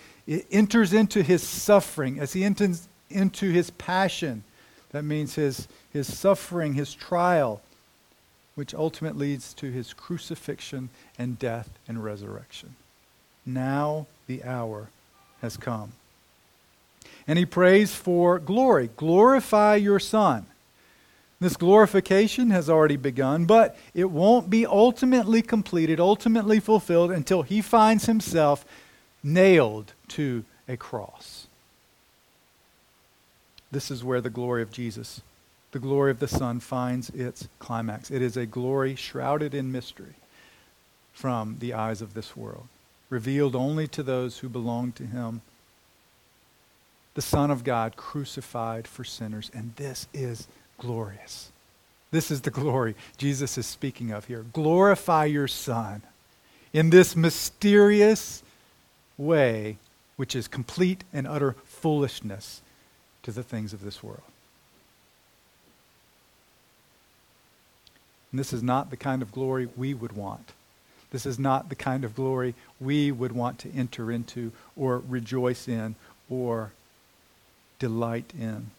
enters 0.51 0.93
into 0.93 1.21
his 1.21 1.43
suffering, 1.43 2.19
as 2.19 2.33
he 2.33 2.43
enters 2.43 2.88
into 3.10 3.50
his 3.50 3.69
passion. 3.71 4.43
That 4.91 5.03
means 5.03 5.36
his, 5.36 5.67
his 5.91 6.13
suffering, 6.13 6.74
his 6.74 6.93
trial, 6.93 7.62
which 8.55 8.74
ultimately 8.74 9.27
leads 9.27 9.53
to 9.55 9.71
his 9.71 9.93
crucifixion 9.93 10.89
and 11.17 11.39
death 11.39 11.69
and 11.88 12.03
resurrection. 12.03 12.75
Now 13.45 14.07
the 14.27 14.43
hour 14.43 14.89
has 15.41 15.57
come. 15.57 15.93
And 17.27 17.38
he 17.39 17.45
prays 17.45 17.93
for 17.93 18.39
glory. 18.39 18.89
Glorify 18.95 19.75
your 19.75 20.00
Son 20.00 20.45
this 21.41 21.57
glorification 21.57 22.51
has 22.51 22.69
already 22.69 22.98
begun, 22.98 23.45
but 23.45 23.75
it 23.95 24.12
won't 24.12 24.50
be 24.50 24.63
ultimately 24.65 25.41
completed, 25.41 26.00
ultimately 26.00 26.60
fulfilled 26.60 27.12
until 27.12 27.41
he 27.41 27.62
finds 27.63 28.05
himself 28.05 28.63
nailed 29.24 29.93
to 30.07 30.45
a 30.67 30.77
cross. 30.77 31.48
This 33.71 33.89
is 33.89 34.03
where 34.03 34.21
the 34.21 34.29
glory 34.29 34.62
of 34.62 34.71
Jesus, 34.71 35.21
the 35.71 35.79
glory 35.79 36.12
of 36.12 36.19
the 36.19 36.27
Son, 36.27 36.60
finds 36.60 37.10
its 37.10 37.48
climax. 37.57 38.12
It 38.12 38.21
is 38.21 38.38
a 38.38 38.45
glory 38.45 38.93
shrouded 38.93 39.55
in 39.55 39.71
mystery 39.71 40.13
from 41.12 41.57
the 41.57 41.74
eyes 41.74 42.03
of 42.03 42.13
this 42.13 42.38
world, 42.38 42.67
revealed 43.10 43.55
only 43.55 43.88
to 43.88 44.03
those 44.03 44.39
who 44.39 44.50
belong 44.50 44.91
to 44.91 45.07
him. 45.07 45.41
The 47.15 47.21
Son 47.24 47.50
of 47.50 47.63
God 47.63 47.95
crucified 47.95 48.88
for 48.88 49.03
sinners, 49.03 49.50
and 49.55 49.75
this 49.75 50.07
is 50.13 50.48
glorious. 50.81 51.51
This 52.09 52.31
is 52.31 52.41
the 52.41 52.50
glory 52.50 52.95
Jesus 53.15 53.55
is 53.57 53.67
speaking 53.67 54.09
of 54.09 54.25
here. 54.25 54.43
Glorify 54.51 55.25
your 55.25 55.47
Son 55.47 56.01
in 56.73 56.89
this 56.89 57.15
mysterious 57.15 58.41
way, 59.15 59.77
which 60.15 60.35
is 60.35 60.47
complete 60.47 61.03
and 61.13 61.27
utter 61.27 61.55
foolishness 61.65 62.61
to 63.21 63.31
the 63.31 63.43
things 63.43 63.73
of 63.73 63.83
this 63.83 64.01
world. 64.01 64.23
And 68.31 68.39
this 68.39 68.51
is 68.51 68.63
not 68.63 68.89
the 68.89 68.97
kind 68.97 69.21
of 69.21 69.31
glory 69.31 69.69
we 69.77 69.93
would 69.93 70.13
want. 70.13 70.53
This 71.11 71.27
is 71.27 71.38
not 71.38 71.69
the 71.69 71.75
kind 71.75 72.03
of 72.03 72.15
glory 72.15 72.55
we 72.79 73.11
would 73.11 73.33
want 73.33 73.59
to 73.59 73.71
enter 73.75 74.11
into 74.11 74.51
or 74.75 75.03
rejoice 75.07 75.67
in 75.67 75.93
or 76.27 76.71
delight 77.77 78.33
in 78.39 78.71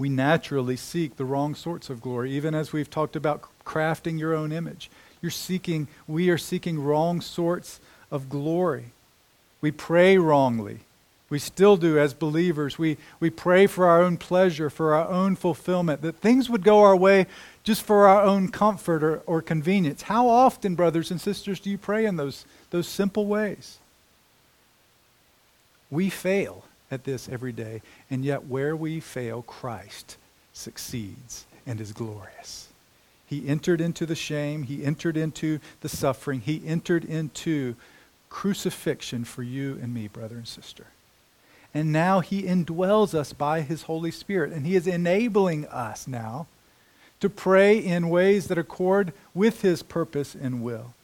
we 0.00 0.08
naturally 0.08 0.76
seek 0.76 1.16
the 1.18 1.26
wrong 1.26 1.54
sorts 1.54 1.90
of 1.90 2.00
glory, 2.00 2.32
even 2.32 2.54
as 2.54 2.72
we've 2.72 2.88
talked 2.88 3.16
about 3.16 3.44
crafting 3.66 4.18
your 4.18 4.34
own 4.34 4.50
image. 4.50 4.90
You're 5.20 5.30
seeking, 5.30 5.88
we 6.08 6.30
are 6.30 6.38
seeking 6.38 6.82
wrong 6.82 7.20
sorts 7.20 7.80
of 8.10 8.30
glory. 8.30 8.92
We 9.60 9.70
pray 9.70 10.16
wrongly. 10.16 10.78
We 11.28 11.38
still 11.38 11.76
do 11.76 11.98
as 11.98 12.14
believers. 12.14 12.78
We, 12.78 12.96
we 13.20 13.28
pray 13.28 13.66
for 13.66 13.86
our 13.86 14.00
own 14.00 14.16
pleasure, 14.16 14.70
for 14.70 14.94
our 14.94 15.06
own 15.06 15.36
fulfillment, 15.36 16.00
that 16.00 16.16
things 16.16 16.48
would 16.48 16.64
go 16.64 16.80
our 16.80 16.96
way 16.96 17.26
just 17.62 17.82
for 17.82 18.08
our 18.08 18.22
own 18.22 18.48
comfort 18.48 19.04
or, 19.04 19.18
or 19.26 19.42
convenience. 19.42 20.00
How 20.00 20.30
often, 20.30 20.76
brothers 20.76 21.10
and 21.10 21.20
sisters, 21.20 21.60
do 21.60 21.68
you 21.68 21.76
pray 21.76 22.06
in 22.06 22.16
those, 22.16 22.46
those 22.70 22.88
simple 22.88 23.26
ways? 23.26 23.76
We 25.90 26.08
fail 26.08 26.64
at 26.90 27.04
this 27.04 27.28
every 27.28 27.52
day, 27.52 27.82
and 28.10 28.24
yet 28.24 28.46
where 28.46 28.74
we 28.74 29.00
fail, 29.00 29.42
Christ 29.42 30.16
succeeds 30.52 31.46
and 31.66 31.80
is 31.80 31.92
glorious. 31.92 32.68
He 33.26 33.46
entered 33.46 33.80
into 33.80 34.06
the 34.06 34.16
shame, 34.16 34.64
he 34.64 34.84
entered 34.84 35.16
into 35.16 35.60
the 35.82 35.88
suffering, 35.88 36.40
he 36.40 36.62
entered 36.66 37.04
into 37.04 37.76
crucifixion 38.28 39.24
for 39.24 39.42
you 39.42 39.78
and 39.82 39.94
me, 39.94 40.08
brother 40.08 40.36
and 40.36 40.48
sister. 40.48 40.86
And 41.72 41.92
now 41.92 42.20
he 42.20 42.42
indwells 42.42 43.14
us 43.14 43.32
by 43.32 43.60
his 43.60 43.82
Holy 43.82 44.10
Spirit. 44.10 44.52
And 44.52 44.66
he 44.66 44.74
is 44.74 44.86
enabling 44.86 45.66
us 45.66 46.08
now 46.08 46.46
to 47.20 47.28
pray 47.28 47.78
in 47.78 48.08
ways 48.08 48.48
that 48.48 48.58
accord 48.58 49.12
with 49.34 49.62
his 49.62 49.82
purpose 49.82 50.34
and 50.34 50.62
will. 50.62 50.94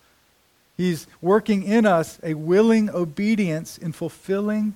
He's 0.77 1.07
working 1.21 1.63
in 1.63 1.87
us 1.87 2.19
a 2.23 2.35
willing 2.35 2.91
obedience 2.91 3.79
in 3.79 3.93
fulfilling 3.93 4.75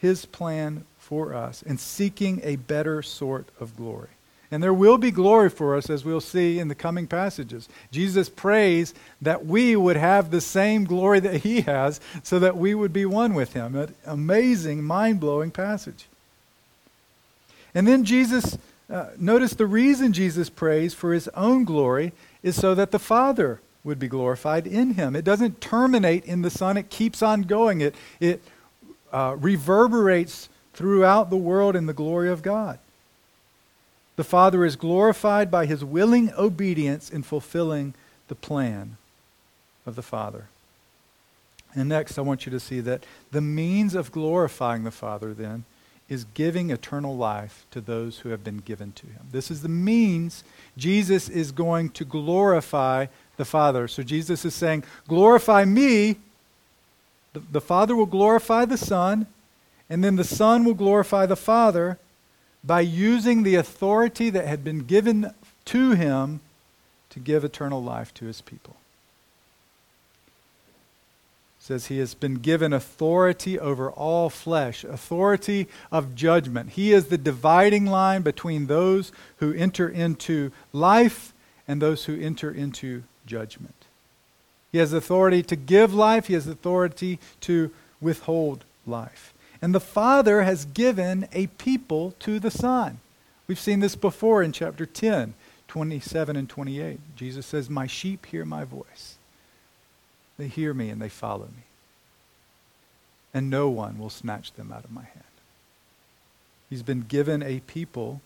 his 0.00 0.24
plan 0.26 0.84
for 0.98 1.34
us 1.34 1.62
and 1.62 1.78
seeking 1.78 2.40
a 2.42 2.56
better 2.56 3.02
sort 3.02 3.48
of 3.60 3.76
glory. 3.76 4.08
And 4.52 4.62
there 4.62 4.74
will 4.74 4.98
be 4.98 5.12
glory 5.12 5.48
for 5.48 5.76
us, 5.76 5.88
as 5.88 6.04
we'll 6.04 6.20
see 6.20 6.58
in 6.58 6.66
the 6.66 6.74
coming 6.74 7.06
passages. 7.06 7.68
Jesus 7.92 8.28
prays 8.28 8.94
that 9.22 9.46
we 9.46 9.76
would 9.76 9.96
have 9.96 10.30
the 10.30 10.40
same 10.40 10.84
glory 10.84 11.20
that 11.20 11.42
he 11.42 11.60
has 11.62 12.00
so 12.24 12.40
that 12.40 12.56
we 12.56 12.74
would 12.74 12.92
be 12.92 13.06
one 13.06 13.34
with 13.34 13.52
him. 13.52 13.76
An 13.76 13.94
amazing, 14.04 14.82
mind 14.82 15.20
blowing 15.20 15.52
passage. 15.52 16.06
And 17.76 17.86
then 17.86 18.04
Jesus, 18.04 18.58
uh, 18.90 19.10
notice 19.16 19.54
the 19.54 19.66
reason 19.66 20.12
Jesus 20.12 20.50
prays 20.50 20.94
for 20.94 21.12
his 21.12 21.28
own 21.28 21.64
glory 21.64 22.12
is 22.42 22.56
so 22.56 22.74
that 22.74 22.90
the 22.90 22.98
Father 22.98 23.60
would 23.84 24.00
be 24.00 24.08
glorified 24.08 24.66
in 24.66 24.94
him. 24.94 25.14
It 25.14 25.24
doesn't 25.24 25.60
terminate 25.60 26.24
in 26.24 26.42
the 26.42 26.50
Son, 26.50 26.76
it 26.76 26.90
keeps 26.90 27.22
on 27.22 27.42
going. 27.42 27.80
It, 27.80 27.94
it 28.18 28.42
uh, 29.12 29.36
reverberates 29.38 30.48
throughout 30.72 31.30
the 31.30 31.36
world 31.36 31.76
in 31.76 31.86
the 31.86 31.92
glory 31.92 32.30
of 32.30 32.42
God. 32.42 32.78
The 34.16 34.24
Father 34.24 34.64
is 34.64 34.76
glorified 34.76 35.50
by 35.50 35.66
his 35.66 35.84
willing 35.84 36.32
obedience 36.36 37.10
in 37.10 37.22
fulfilling 37.22 37.94
the 38.28 38.34
plan 38.34 38.96
of 39.86 39.96
the 39.96 40.02
Father. 40.02 40.46
And 41.74 41.88
next, 41.88 42.18
I 42.18 42.22
want 42.22 42.46
you 42.46 42.52
to 42.52 42.60
see 42.60 42.80
that 42.80 43.04
the 43.30 43.40
means 43.40 43.94
of 43.94 44.12
glorifying 44.12 44.84
the 44.84 44.90
Father 44.90 45.32
then 45.32 45.64
is 46.08 46.24
giving 46.34 46.70
eternal 46.70 47.16
life 47.16 47.64
to 47.70 47.80
those 47.80 48.18
who 48.18 48.30
have 48.30 48.42
been 48.42 48.58
given 48.58 48.92
to 48.92 49.06
him. 49.06 49.28
This 49.30 49.50
is 49.50 49.62
the 49.62 49.68
means 49.68 50.42
Jesus 50.76 51.28
is 51.28 51.52
going 51.52 51.90
to 51.90 52.04
glorify 52.04 53.06
the 53.36 53.44
Father. 53.44 53.86
So 53.86 54.02
Jesus 54.02 54.44
is 54.44 54.54
saying, 54.54 54.84
Glorify 55.06 55.64
me. 55.64 56.16
The, 57.32 57.40
the 57.40 57.60
Father 57.60 57.94
will 57.94 58.06
glorify 58.06 58.64
the 58.64 58.78
Son, 58.78 59.26
and 59.88 60.02
then 60.02 60.16
the 60.16 60.24
Son 60.24 60.64
will 60.64 60.74
glorify 60.74 61.26
the 61.26 61.36
Father 61.36 61.98
by 62.62 62.80
using 62.80 63.42
the 63.42 63.54
authority 63.54 64.30
that 64.30 64.46
had 64.46 64.62
been 64.62 64.80
given 64.80 65.32
to 65.66 65.92
him 65.92 66.40
to 67.10 67.18
give 67.18 67.44
eternal 67.44 67.82
life 67.82 68.12
to 68.14 68.26
his 68.26 68.40
people. 68.40 68.76
It 71.58 71.64
says 71.64 71.86
he 71.86 71.98
has 71.98 72.14
been 72.14 72.36
given 72.36 72.72
authority 72.72 73.58
over 73.58 73.90
all 73.90 74.30
flesh, 74.30 74.84
authority 74.84 75.68
of 75.92 76.14
judgment. 76.14 76.70
He 76.70 76.92
is 76.92 77.06
the 77.06 77.18
dividing 77.18 77.86
line 77.86 78.22
between 78.22 78.66
those 78.66 79.12
who 79.36 79.52
enter 79.52 79.88
into 79.88 80.52
life 80.72 81.32
and 81.68 81.80
those 81.80 82.06
who 82.06 82.18
enter 82.18 82.50
into 82.50 83.02
judgment. 83.26 83.79
He 84.72 84.78
has 84.78 84.92
authority 84.92 85.42
to 85.44 85.56
give 85.56 85.92
life, 85.92 86.26
he 86.26 86.34
has 86.34 86.46
authority 86.46 87.18
to 87.42 87.70
withhold 88.00 88.64
life. 88.86 89.32
And 89.62 89.74
the 89.74 89.80
Father 89.80 90.42
has 90.42 90.64
given 90.64 91.28
a 91.32 91.48
people 91.48 92.14
to 92.20 92.38
the 92.38 92.50
Son. 92.50 92.98
We've 93.46 93.58
seen 93.58 93.80
this 93.80 93.96
before 93.96 94.42
in 94.42 94.52
chapter 94.52 94.86
10, 94.86 95.34
27 95.68 96.36
and 96.36 96.48
28. 96.48 97.00
Jesus 97.16 97.44
says, 97.46 97.68
My 97.68 97.86
sheep 97.86 98.26
hear 98.26 98.44
my 98.44 98.64
voice. 98.64 99.16
They 100.38 100.46
hear 100.48 100.72
me 100.72 100.88
and 100.88 101.02
they 101.02 101.08
follow 101.08 101.46
me. 101.46 101.64
And 103.34 103.50
no 103.50 103.68
one 103.68 103.98
will 103.98 104.10
snatch 104.10 104.52
them 104.52 104.72
out 104.72 104.84
of 104.84 104.92
my 104.92 105.02
hand. 105.02 105.24
He's 106.70 106.82
been 106.82 107.02
given 107.02 107.42
a 107.42 107.60
people, 107.60 108.20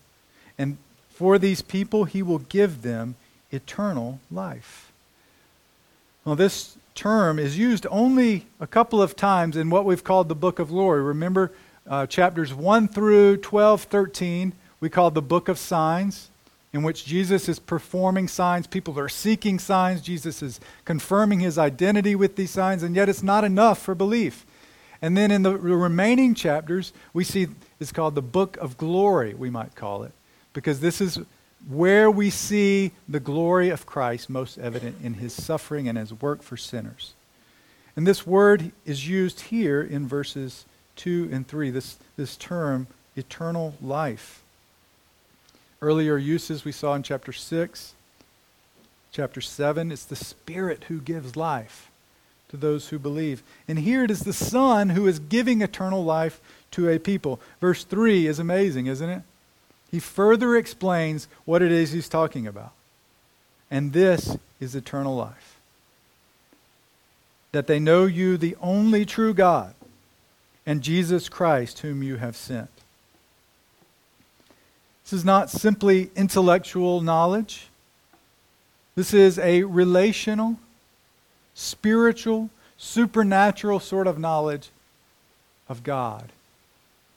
and 0.57 0.77
for 1.09 1.39
these 1.39 1.61
people, 1.61 2.05
he 2.05 2.21
will 2.21 2.39
give 2.39 2.83
them 2.83 3.15
eternal 3.51 4.19
life. 4.31 4.91
Well, 6.25 6.35
this 6.35 6.75
term 6.95 7.37
is 7.37 7.55
used 7.55 7.85
only 7.91 8.47
a 8.59 8.65
couple 8.65 8.99
of 8.99 9.15
times 9.15 9.55
in 9.55 9.69
what 9.69 9.85
we've 9.85 10.03
called 10.03 10.27
the 10.27 10.33
book 10.33 10.57
of 10.57 10.69
glory. 10.69 11.03
Remember 11.03 11.51
uh, 11.87 12.07
chapters 12.07 12.51
1 12.51 12.87
through 12.87 13.37
12, 13.37 13.83
13, 13.83 14.53
we 14.79 14.89
call 14.89 15.11
the 15.11 15.21
book 15.21 15.47
of 15.47 15.59
signs, 15.59 16.31
in 16.73 16.81
which 16.81 17.05
Jesus 17.05 17.47
is 17.47 17.59
performing 17.59 18.27
signs. 18.27 18.65
People 18.65 18.97
are 18.97 19.07
seeking 19.07 19.59
signs. 19.59 20.01
Jesus 20.01 20.41
is 20.41 20.59
confirming 20.83 21.41
his 21.41 21.59
identity 21.59 22.15
with 22.15 22.37
these 22.37 22.49
signs, 22.49 22.81
and 22.81 22.95
yet 22.95 23.07
it's 23.07 23.21
not 23.21 23.43
enough 23.43 23.79
for 23.79 23.93
belief. 23.93 24.47
And 25.03 25.15
then 25.15 25.29
in 25.29 25.43
the 25.43 25.55
remaining 25.55 26.33
chapters, 26.33 26.91
we 27.13 27.23
see 27.23 27.49
it's 27.79 27.91
called 27.91 28.15
the 28.15 28.23
book 28.23 28.57
of 28.57 28.77
glory, 28.77 29.35
we 29.35 29.51
might 29.51 29.75
call 29.75 30.01
it, 30.01 30.11
because 30.53 30.79
this 30.79 31.01
is 31.01 31.19
where 31.67 32.11
we 32.11 32.29
see 32.29 32.91
the 33.07 33.19
glory 33.19 33.69
of 33.69 33.85
Christ 33.85 34.29
most 34.29 34.57
evident 34.57 34.97
in 35.03 35.15
his 35.15 35.33
suffering 35.33 35.87
and 35.87 35.97
his 35.97 36.13
work 36.13 36.43
for 36.43 36.57
sinners. 36.57 37.13
And 37.95 38.05
this 38.05 38.27
word 38.27 38.71
is 38.85 39.07
used 39.07 39.41
here 39.41 39.81
in 39.81 40.07
verses 40.07 40.65
2 40.97 41.29
and 41.31 41.47
3, 41.47 41.71
this, 41.71 41.97
this 42.17 42.35
term, 42.35 42.87
eternal 43.15 43.75
life. 43.81 44.43
Earlier 45.81 46.17
uses 46.17 46.65
we 46.65 46.71
saw 46.71 46.93
in 46.95 47.03
chapter 47.03 47.31
6. 47.31 47.93
Chapter 49.11 49.39
7, 49.39 49.91
it's 49.91 50.05
the 50.05 50.15
Spirit 50.15 50.85
who 50.87 50.99
gives 50.99 51.35
life 51.35 51.89
to 52.49 52.57
those 52.57 52.89
who 52.89 52.99
believe. 52.99 53.43
And 53.67 53.79
here 53.79 54.03
it 54.03 54.11
is 54.11 54.21
the 54.21 54.33
Son 54.33 54.89
who 54.89 55.07
is 55.07 55.19
giving 55.19 55.61
eternal 55.61 56.03
life 56.03 56.41
to 56.71 56.89
a 56.89 56.99
people. 56.99 57.39
Verse 57.61 57.83
3 57.83 58.27
is 58.27 58.39
amazing, 58.39 58.87
isn't 58.87 59.09
it? 59.09 59.21
He 59.95 59.99
further 60.01 60.57
explains 60.57 61.29
what 61.45 61.61
it 61.61 61.71
is 61.71 61.93
he's 61.93 62.09
talking 62.09 62.45
about. 62.45 62.73
And 63.71 63.93
this 63.93 64.37
is 64.59 64.75
eternal 64.75 65.15
life. 65.15 65.55
That 67.53 67.67
they 67.67 67.79
know 67.79 68.03
you, 68.03 68.35
the 68.35 68.57
only 68.61 69.05
true 69.05 69.33
God, 69.33 69.73
and 70.65 70.81
Jesus 70.81 71.29
Christ, 71.29 71.79
whom 71.79 72.03
you 72.03 72.17
have 72.17 72.35
sent. 72.35 72.67
This 75.05 75.13
is 75.13 75.23
not 75.23 75.49
simply 75.49 76.11
intellectual 76.13 76.99
knowledge. 76.99 77.67
This 78.95 79.13
is 79.13 79.39
a 79.39 79.63
relational, 79.63 80.57
spiritual, 81.53 82.49
supernatural 82.75 83.79
sort 83.79 84.07
of 84.07 84.19
knowledge 84.19 84.71
of 85.69 85.83
God 85.83 86.33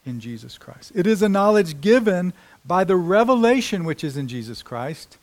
in 0.08 0.20
Jesus 0.20 0.58
Christ. 0.58 0.92
It 0.94 1.06
is 1.06 1.22
a 1.22 1.28
knowledge 1.28 1.80
given 1.80 2.32
by 2.66 2.84
the 2.84 2.96
revelation 2.96 3.84
which 3.84 4.04
is 4.04 4.16
in 4.16 4.28
Jesus 4.28 4.62
Christ 4.62 5.16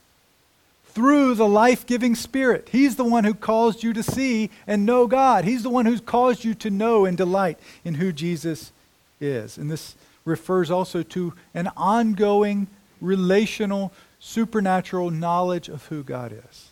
through 0.95 1.35
the 1.35 1.47
life 1.47 1.85
giving 1.85 2.15
Spirit. 2.15 2.69
He's 2.71 2.95
the 2.95 3.03
one 3.03 3.25
who 3.25 3.33
caused 3.33 3.83
you 3.83 3.91
to 3.93 4.01
see 4.01 4.49
and 4.65 4.85
know 4.85 5.07
God. 5.07 5.43
He's 5.43 5.63
the 5.63 5.69
one 5.69 5.85
who's 5.85 5.99
caused 5.99 6.45
you 6.45 6.53
to 6.55 6.69
know 6.69 7.03
and 7.05 7.17
delight 7.17 7.59
in 7.83 7.95
who 7.95 8.13
Jesus 8.13 8.71
is. 9.19 9.57
And 9.57 9.69
this 9.69 9.95
refers 10.23 10.71
also 10.71 11.03
to 11.03 11.33
an 11.53 11.69
ongoing 11.75 12.67
relational, 13.01 13.91
supernatural 14.19 15.11
knowledge 15.11 15.67
of 15.67 15.85
who 15.87 16.01
God 16.01 16.31
is. 16.31 16.69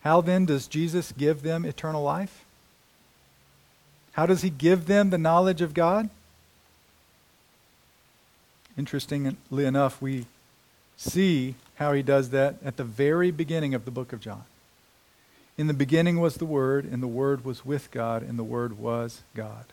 How 0.00 0.22
then 0.22 0.46
does 0.46 0.66
Jesus 0.66 1.12
give 1.12 1.42
them 1.42 1.66
eternal 1.66 2.02
life? 2.02 2.44
How 4.12 4.24
does 4.24 4.40
he 4.40 4.50
give 4.50 4.86
them 4.86 5.10
the 5.10 5.18
knowledge 5.18 5.60
of 5.60 5.74
God? 5.74 6.08
Interestingly 8.78 9.64
enough, 9.64 10.00
we 10.00 10.26
see 10.96 11.56
how 11.74 11.92
he 11.92 12.02
does 12.02 12.30
that 12.30 12.54
at 12.64 12.76
the 12.76 12.84
very 12.84 13.32
beginning 13.32 13.74
of 13.74 13.84
the 13.84 13.90
book 13.90 14.12
of 14.12 14.20
John. 14.20 14.44
In 15.58 15.66
the 15.66 15.74
beginning 15.74 16.20
was 16.20 16.36
the 16.36 16.44
Word, 16.44 16.84
and 16.84 17.02
the 17.02 17.08
Word 17.08 17.44
was 17.44 17.66
with 17.66 17.90
God, 17.90 18.22
and 18.22 18.38
the 18.38 18.44
Word 18.44 18.78
was 18.78 19.22
God. 19.34 19.64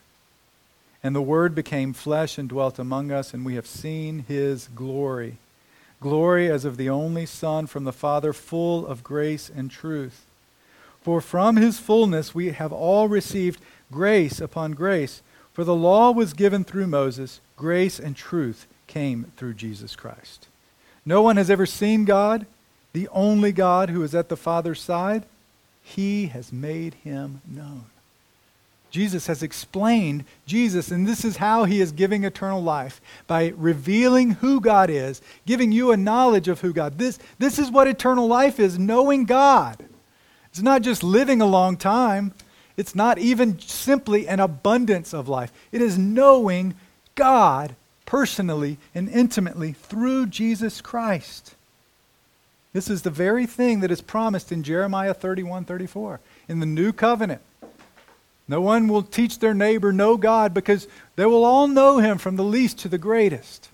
And 1.03 1.15
the 1.15 1.21
Word 1.21 1.53
became 1.53 1.93
flesh 1.93 2.39
and 2.39 2.49
dwelt 2.49 2.79
among 2.79 3.11
us, 3.11 3.31
and 3.31 3.45
we 3.45 3.53
have 3.53 3.67
seen 3.67 4.25
his 4.27 4.69
glory. 4.75 5.37
Glory 6.01 6.49
as 6.49 6.65
of 6.65 6.75
the 6.75 6.89
only 6.89 7.27
Son 7.27 7.67
from 7.67 7.83
the 7.83 7.93
Father, 7.93 8.33
full 8.33 8.87
of 8.87 9.03
grace 9.03 9.51
and 9.55 9.69
truth. 9.69 10.25
For 11.03 11.21
from 11.21 11.57
his 11.57 11.77
fullness 11.77 12.33
we 12.33 12.49
have 12.49 12.73
all 12.73 13.07
received 13.07 13.61
grace 13.91 14.41
upon 14.41 14.71
grace. 14.71 15.21
For 15.53 15.63
the 15.63 15.75
law 15.75 16.09
was 16.09 16.33
given 16.33 16.63
through 16.63 16.87
Moses, 16.87 17.39
grace 17.55 17.99
and 17.99 18.15
truth 18.15 18.65
came 18.87 19.31
through 19.37 19.55
Jesus 19.55 19.95
Christ. 19.95 20.47
No 21.05 21.21
one 21.21 21.37
has 21.37 21.49
ever 21.49 21.65
seen 21.65 22.05
God, 22.05 22.45
the 22.93 23.07
only 23.09 23.51
God 23.51 23.89
who 23.89 24.03
is 24.03 24.15
at 24.15 24.29
the 24.29 24.37
Father's 24.37 24.81
side. 24.81 25.25
He 25.83 26.27
has 26.27 26.51
made 26.51 26.95
him 26.95 27.41
known. 27.47 27.85
Jesus 28.89 29.27
has 29.27 29.43
explained 29.43 30.23
Jesus, 30.45 30.89
and 30.89 31.05
this 31.05 31.25
is 31.25 31.37
how 31.37 31.65
he 31.65 31.81
is 31.81 31.91
giving 31.91 32.23
eternal 32.23 32.63
life 32.63 33.01
by 33.27 33.53
revealing 33.57 34.31
who 34.31 34.61
God 34.61 34.89
is, 34.89 35.21
giving 35.45 35.73
you 35.73 35.91
a 35.91 35.97
knowledge 35.97 36.47
of 36.47 36.61
who 36.61 36.71
God. 36.71 36.97
This 36.97 37.19
this 37.37 37.59
is 37.59 37.69
what 37.69 37.87
eternal 37.87 38.25
life 38.25 38.57
is, 38.57 38.79
knowing 38.79 39.25
God. 39.25 39.83
It's 40.49 40.61
not 40.61 40.81
just 40.81 41.03
living 41.03 41.41
a 41.41 41.45
long 41.45 41.75
time. 41.75 42.33
It's 42.77 42.95
not 42.95 43.17
even 43.17 43.59
simply 43.59 44.29
an 44.29 44.39
abundance 44.39 45.13
of 45.13 45.27
life. 45.27 45.51
It 45.73 45.81
is 45.81 45.97
knowing 45.97 46.75
God 47.15 47.75
personally 48.05 48.77
and 48.93 49.09
intimately 49.09 49.73
through 49.73 50.27
Jesus 50.27 50.81
Christ. 50.81 51.55
This 52.73 52.89
is 52.89 53.03
the 53.03 53.09
very 53.09 53.45
thing 53.45 53.79
that 53.79 53.91
is 53.91 54.01
promised 54.01 54.51
in 54.51 54.63
Jeremiah 54.63 55.13
31 55.13 55.65
34. 55.65 56.19
In 56.49 56.59
the 56.59 56.65
new 56.65 56.91
covenant, 56.91 57.41
no 58.47 58.61
one 58.61 58.87
will 58.87 59.01
teach 59.01 59.39
their 59.39 59.53
neighbor, 59.53 59.91
know 59.91 60.17
God, 60.17 60.53
because 60.53 60.87
they 61.15 61.25
will 61.25 61.43
all 61.43 61.67
know 61.67 61.97
him 61.97 62.17
from 62.17 62.35
the 62.35 62.43
least 62.43 62.77
to 62.79 62.89
the 62.89 62.97
greatest. 62.97 63.69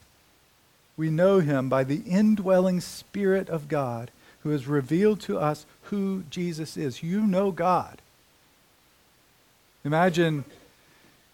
We 0.95 1.09
know 1.09 1.39
him 1.39 1.67
by 1.67 1.83
the 1.83 2.01
indwelling 2.05 2.79
Spirit 2.79 3.49
of 3.49 3.67
God 3.67 4.11
who 4.43 4.49
has 4.49 4.67
revealed 4.67 5.19
to 5.21 5.39
us 5.39 5.65
who 5.83 6.23
Jesus 6.29 6.77
is. 6.77 7.03
You 7.03 7.25
know 7.25 7.51
God. 7.51 8.01
Imagine 9.83 10.45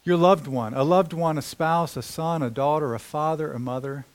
your 0.08 0.16
loved 0.16 0.48
one, 0.48 0.74
a 0.74 0.84
loved 0.84 1.12
one, 1.12 1.38
a 1.38 1.42
spouse, 1.42 1.98
a 1.98 2.02
son, 2.02 2.42
a 2.42 2.50
daughter, 2.50 2.96
a 2.96 3.00
father, 3.00 3.52
a 3.52 3.60
mother, 3.60 4.06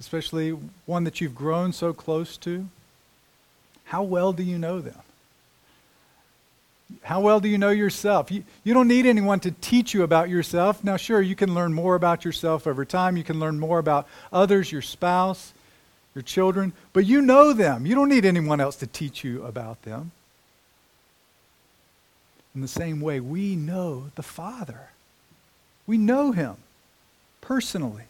especially 0.00 0.50
one 0.84 1.04
that 1.04 1.20
you've 1.20 1.34
grown 1.34 1.72
so 1.72 1.92
close 1.92 2.36
to. 2.36 2.66
How 3.84 4.02
well 4.02 4.32
do 4.32 4.42
you 4.42 4.58
know 4.58 4.80
them? 4.80 4.98
How 7.04 7.20
well 7.20 7.38
do 7.38 7.48
you 7.48 7.56
know 7.56 7.70
yourself? 7.70 8.32
You, 8.32 8.42
you 8.64 8.74
don't 8.74 8.88
need 8.88 9.06
anyone 9.06 9.38
to 9.40 9.52
teach 9.52 9.94
you 9.94 10.02
about 10.02 10.28
yourself. 10.28 10.82
Now, 10.82 10.96
sure, 10.96 11.22
you 11.22 11.36
can 11.36 11.54
learn 11.54 11.72
more 11.72 11.94
about 11.94 12.24
yourself 12.24 12.66
over 12.66 12.84
time. 12.84 13.16
You 13.16 13.22
can 13.22 13.38
learn 13.38 13.60
more 13.60 13.78
about 13.78 14.08
others, 14.32 14.72
your 14.72 14.82
spouse, 14.82 15.54
your 16.16 16.22
children, 16.22 16.72
but 16.92 17.06
you 17.06 17.22
know 17.22 17.52
them. 17.52 17.86
You 17.86 17.94
don't 17.94 18.08
need 18.08 18.24
anyone 18.24 18.60
else 18.60 18.74
to 18.76 18.88
teach 18.88 19.22
you 19.22 19.44
about 19.44 19.82
them. 19.82 20.10
In 22.56 22.60
the 22.60 22.68
same 22.68 23.00
way, 23.00 23.20
we 23.20 23.54
know 23.54 24.10
the 24.16 24.22
Father. 24.24 24.88
We 25.92 25.98
know 25.98 26.32
him 26.32 26.56
personally. 27.42 28.04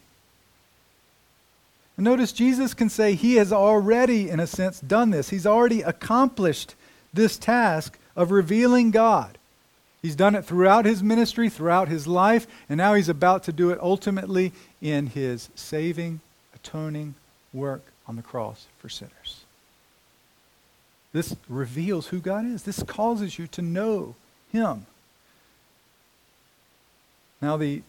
And 1.97 2.05
notice 2.05 2.31
Jesus 2.31 2.73
can 2.73 2.87
say 2.87 3.13
he 3.13 3.35
has 3.35 3.51
already, 3.51 4.29
in 4.29 4.39
a 4.39 4.47
sense, 4.47 4.79
done 4.79 5.09
this. 5.09 5.31
He's 5.31 5.45
already 5.45 5.81
accomplished 5.81 6.75
this 7.13 7.37
task 7.37 7.99
of 8.15 8.31
revealing 8.31 8.91
God. 8.91 9.37
He's 10.01 10.15
done 10.15 10.33
it 10.33 10.45
throughout 10.45 10.85
his 10.85 11.03
ministry, 11.03 11.49
throughout 11.49 11.89
his 11.89 12.07
life, 12.07 12.47
and 12.69 12.77
now 12.77 12.93
he's 12.93 13.09
about 13.09 13.43
to 13.43 13.51
do 13.51 13.71
it 13.71 13.79
ultimately 13.81 14.53
in 14.81 15.07
his 15.07 15.49
saving, 15.53 16.21
atoning 16.55 17.15
work 17.51 17.83
on 18.07 18.15
the 18.15 18.21
cross 18.21 18.67
for 18.77 18.87
sinners. 18.87 19.43
This 21.11 21.35
reveals 21.49 22.07
who 22.07 22.21
God 22.21 22.45
is. 22.45 22.63
This 22.63 22.81
causes 22.83 23.37
you 23.37 23.47
to 23.47 23.61
know 23.61 24.15
him. 24.53 24.85
Now, 27.43 27.57
the 27.57 27.81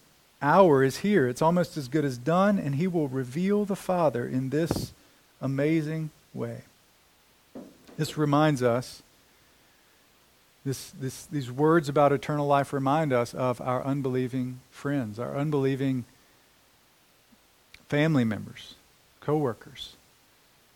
hour 0.43 0.83
is 0.83 0.99
here. 0.99 1.29
It's 1.29 1.41
almost 1.41 1.77
as 1.77 1.87
good 1.87 2.05
as 2.05 2.19
done, 2.19 2.59
and 2.59 2.75
he 2.75 2.89
will 2.89 3.07
reveal 3.07 3.65
the 3.65 3.77
Father 3.77 4.27
in 4.27 4.51
this 4.51 4.93
amazing 5.41 6.11
way. 6.35 6.63
This 7.97 8.19
reminds 8.19 8.65
us 8.65 9.05
this, 10.65 10.91
this, 10.91 11.27
these 11.27 11.53
words 11.53 11.89
about 11.89 12.13
eternal 12.13 12.49
life 12.49 12.73
remind 12.73 13.13
us 13.13 13.33
of 13.33 13.61
our 13.61 13.85
unbelieving 13.85 14.59
friends, 14.73 15.21
our 15.21 15.37
unbelieving 15.37 16.05
family 17.89 18.25
members, 18.25 18.75
coworkers. 19.21 19.95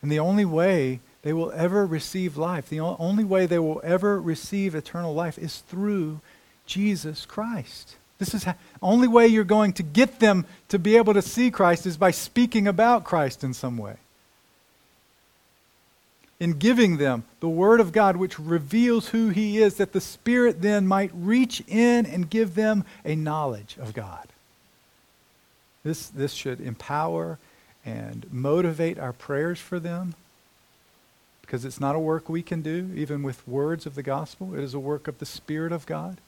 And 0.02 0.12
the 0.12 0.20
only 0.20 0.44
way 0.44 1.00
they 1.22 1.32
will 1.32 1.50
ever 1.50 1.84
receive 1.84 2.36
life, 2.36 2.68
the 2.68 2.78
only 2.78 3.24
way 3.24 3.46
they 3.46 3.58
will 3.58 3.80
ever 3.82 4.20
receive 4.20 4.76
eternal 4.76 5.14
life 5.14 5.36
is 5.36 5.64
through 5.66 6.20
Jesus 6.64 7.26
Christ. 7.26 7.96
This 8.18 8.34
is 8.34 8.44
the 8.44 8.56
only 8.82 9.08
way 9.08 9.28
you're 9.28 9.44
going 9.44 9.72
to 9.74 9.82
get 9.82 10.18
them 10.18 10.44
to 10.68 10.78
be 10.78 10.96
able 10.96 11.14
to 11.14 11.22
see 11.22 11.50
Christ 11.50 11.86
is 11.86 11.96
by 11.96 12.10
speaking 12.10 12.66
about 12.66 13.04
Christ 13.04 13.44
in 13.44 13.54
some 13.54 13.78
way 13.78 13.96
in 16.40 16.52
giving 16.52 16.98
them 16.98 17.24
the 17.40 17.48
Word 17.48 17.80
of 17.80 17.92
God, 17.92 18.16
which 18.16 18.38
reveals 18.38 19.08
who 19.08 19.28
He 19.30 19.58
is, 19.58 19.74
that 19.74 19.92
the 19.92 20.00
Spirit 20.00 20.62
then 20.62 20.86
might 20.86 21.10
reach 21.14 21.62
in 21.66 22.06
and 22.06 22.30
give 22.30 22.54
them 22.54 22.84
a 23.04 23.16
knowledge 23.16 23.76
of 23.80 23.92
God. 23.92 24.28
This, 25.82 26.08
this 26.08 26.32
should 26.32 26.60
empower 26.60 27.38
and 27.84 28.26
motivate 28.32 28.98
our 28.98 29.12
prayers 29.12 29.58
for 29.58 29.80
them 29.80 30.14
because 31.40 31.64
it's 31.64 31.80
not 31.80 31.96
a 31.96 32.00
work 32.00 32.28
we 32.28 32.42
can 32.42 32.60
do, 32.60 32.90
even 32.94 33.22
with 33.22 33.46
words 33.48 33.86
of 33.86 33.94
the 33.94 34.02
gospel. 34.02 34.54
It 34.54 34.62
is 34.62 34.74
a 34.74 34.78
work 34.78 35.08
of 35.08 35.18
the 35.18 35.26
Spirit 35.26 35.72
of 35.72 35.86
God. 35.86 36.18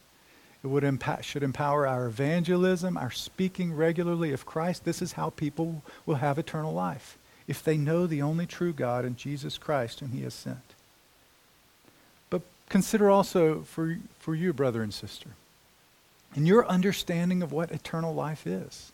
It 0.63 0.67
would 0.67 0.85
should 1.23 1.43
empower 1.43 1.87
our 1.87 2.07
evangelism, 2.07 2.97
our 2.97 3.11
speaking 3.11 3.73
regularly 3.73 4.33
of 4.33 4.45
Christ. 4.45 4.85
This 4.85 5.01
is 5.01 5.13
how 5.13 5.31
people 5.31 5.83
will 6.05 6.17
have 6.17 6.39
eternal 6.39 6.75
life 6.75 7.17
if 7.49 7.65
they 7.65 7.77
know 7.77 8.07
the 8.07 8.23
only 8.23 8.47
true 8.47 8.73
God 8.73 9.05
and 9.05 9.17
Jesus 9.17 9.57
Christ 9.57 10.01
whom 10.01 10.13
he 10.13 10.23
has 10.23 10.35
sent. 10.35 10.59
But 12.29 12.43
consider 12.69 13.11
also 13.11 13.63
for, 13.63 13.99
for 14.19 14.35
you, 14.35 14.53
brother 14.53 14.83
and 14.83 14.93
sister, 14.93 15.31
in 16.37 16.47
your 16.47 16.67
understanding 16.67 17.43
of 17.43 17.53
what 17.53 17.73
eternal 17.73 18.15
life 18.15 18.47
is. 18.47 18.93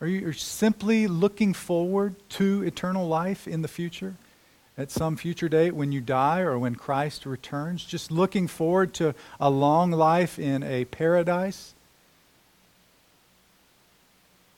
Are 0.00 0.06
you 0.06 0.32
simply 0.32 1.06
looking 1.06 1.52
forward 1.52 2.14
to 2.30 2.62
eternal 2.62 3.06
life 3.06 3.46
in 3.46 3.60
the 3.60 3.68
future? 3.68 4.14
At 4.78 4.90
some 4.90 5.16
future 5.16 5.48
date 5.48 5.74
when 5.74 5.92
you 5.92 6.00
die 6.00 6.40
or 6.40 6.58
when 6.58 6.74
Christ 6.74 7.26
returns? 7.26 7.84
Just 7.84 8.10
looking 8.10 8.46
forward 8.46 8.94
to 8.94 9.14
a 9.38 9.50
long 9.50 9.90
life 9.90 10.38
in 10.38 10.62
a 10.62 10.86
paradise? 10.86 11.74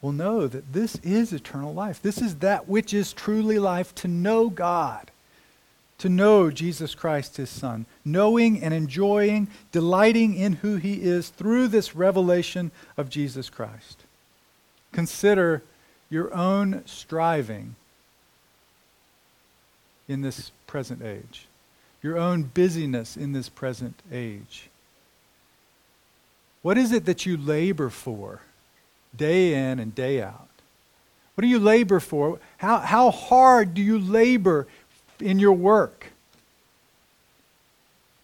will 0.02 0.12
know 0.12 0.48
that 0.48 0.72
this 0.72 0.96
is 0.96 1.32
eternal 1.32 1.72
life. 1.72 2.02
This 2.02 2.20
is 2.20 2.36
that 2.36 2.68
which 2.68 2.92
is 2.92 3.12
truly 3.12 3.58
life 3.58 3.94
to 3.94 4.08
know 4.08 4.50
God, 4.50 5.12
to 5.98 6.08
know 6.08 6.50
Jesus 6.50 6.96
Christ, 6.96 7.36
his 7.36 7.48
Son, 7.48 7.86
knowing 8.04 8.60
and 8.60 8.74
enjoying, 8.74 9.46
delighting 9.70 10.34
in 10.34 10.54
who 10.54 10.76
he 10.76 11.02
is 11.02 11.28
through 11.28 11.68
this 11.68 11.94
revelation 11.94 12.72
of 12.96 13.08
Jesus 13.08 13.48
Christ. 13.48 14.02
Consider 14.90 15.62
your 16.10 16.34
own 16.34 16.82
striving 16.84 17.76
in 20.08 20.22
this 20.22 20.50
present 20.66 21.02
age, 21.02 21.46
your 22.02 22.18
own 22.18 22.42
busyness 22.42 23.16
in 23.16 23.32
this 23.32 23.48
present 23.48 24.00
age. 24.10 24.68
What 26.62 26.78
is 26.78 26.92
it 26.92 27.04
that 27.06 27.26
you 27.26 27.36
labor 27.36 27.90
for? 27.90 28.40
day 29.16 29.54
in 29.54 29.78
and 29.78 29.94
day 29.94 30.22
out? 30.22 30.48
What 31.34 31.42
do 31.42 31.48
you 31.48 31.58
labor 31.58 32.00
for? 32.00 32.38
How, 32.58 32.78
how 32.78 33.10
hard 33.10 33.74
do 33.74 33.82
you 33.82 33.98
labor 33.98 34.66
in 35.20 35.38
your 35.38 35.52
work? 35.52 36.08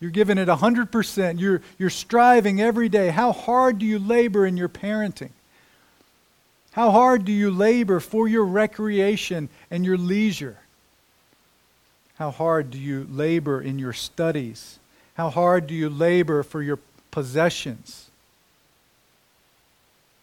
You're 0.01 0.11
giving 0.11 0.39
it 0.39 0.49
100%. 0.49 1.41
You're, 1.41 1.63
you're 1.79 1.91
striving 1.91 2.61
every 2.61 2.89
day. 2.89 3.09
How 3.09 3.33
hard 3.33 3.79
do 3.79 3.87
you 3.87 3.99
labor 3.99 4.47
in 4.47 4.57
your 4.57 4.69
parenting? 4.69 5.31
How 6.73 6.91
hard 6.91 7.25
do 7.25 7.33
you 7.33 7.51
labor 7.51 7.99
for 7.99 8.29
your 8.29 8.45
recreation 8.45 9.49
and 9.71 9.85
your 9.85 9.97
leisure? 9.97 10.59
How 12.19 12.31
hard 12.31 12.71
do 12.71 12.79
you 12.79 13.07
labor 13.11 13.61
in 13.61 13.79
your 13.79 13.93
studies? 13.93 14.79
How 15.15 15.31
hard 15.31 15.67
do 15.67 15.75
you 15.75 15.89
labor 15.89 16.43
for 16.43 16.63
your 16.63 16.79
possessions? 17.11 18.09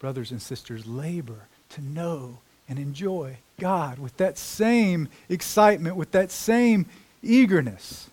brothers 0.05 0.29
and 0.29 0.39
sisters, 0.39 0.85
labor 0.85 1.47
to 1.67 1.81
know 1.81 2.37
and 2.69 2.77
enjoy 2.77 3.37
God 3.59 3.97
with 3.97 4.15
that 4.17 4.37
same 4.37 5.09
excitement, 5.29 5.95
with 5.95 6.11
that 6.11 6.29
same 6.29 6.85
eagerness. 7.23 8.07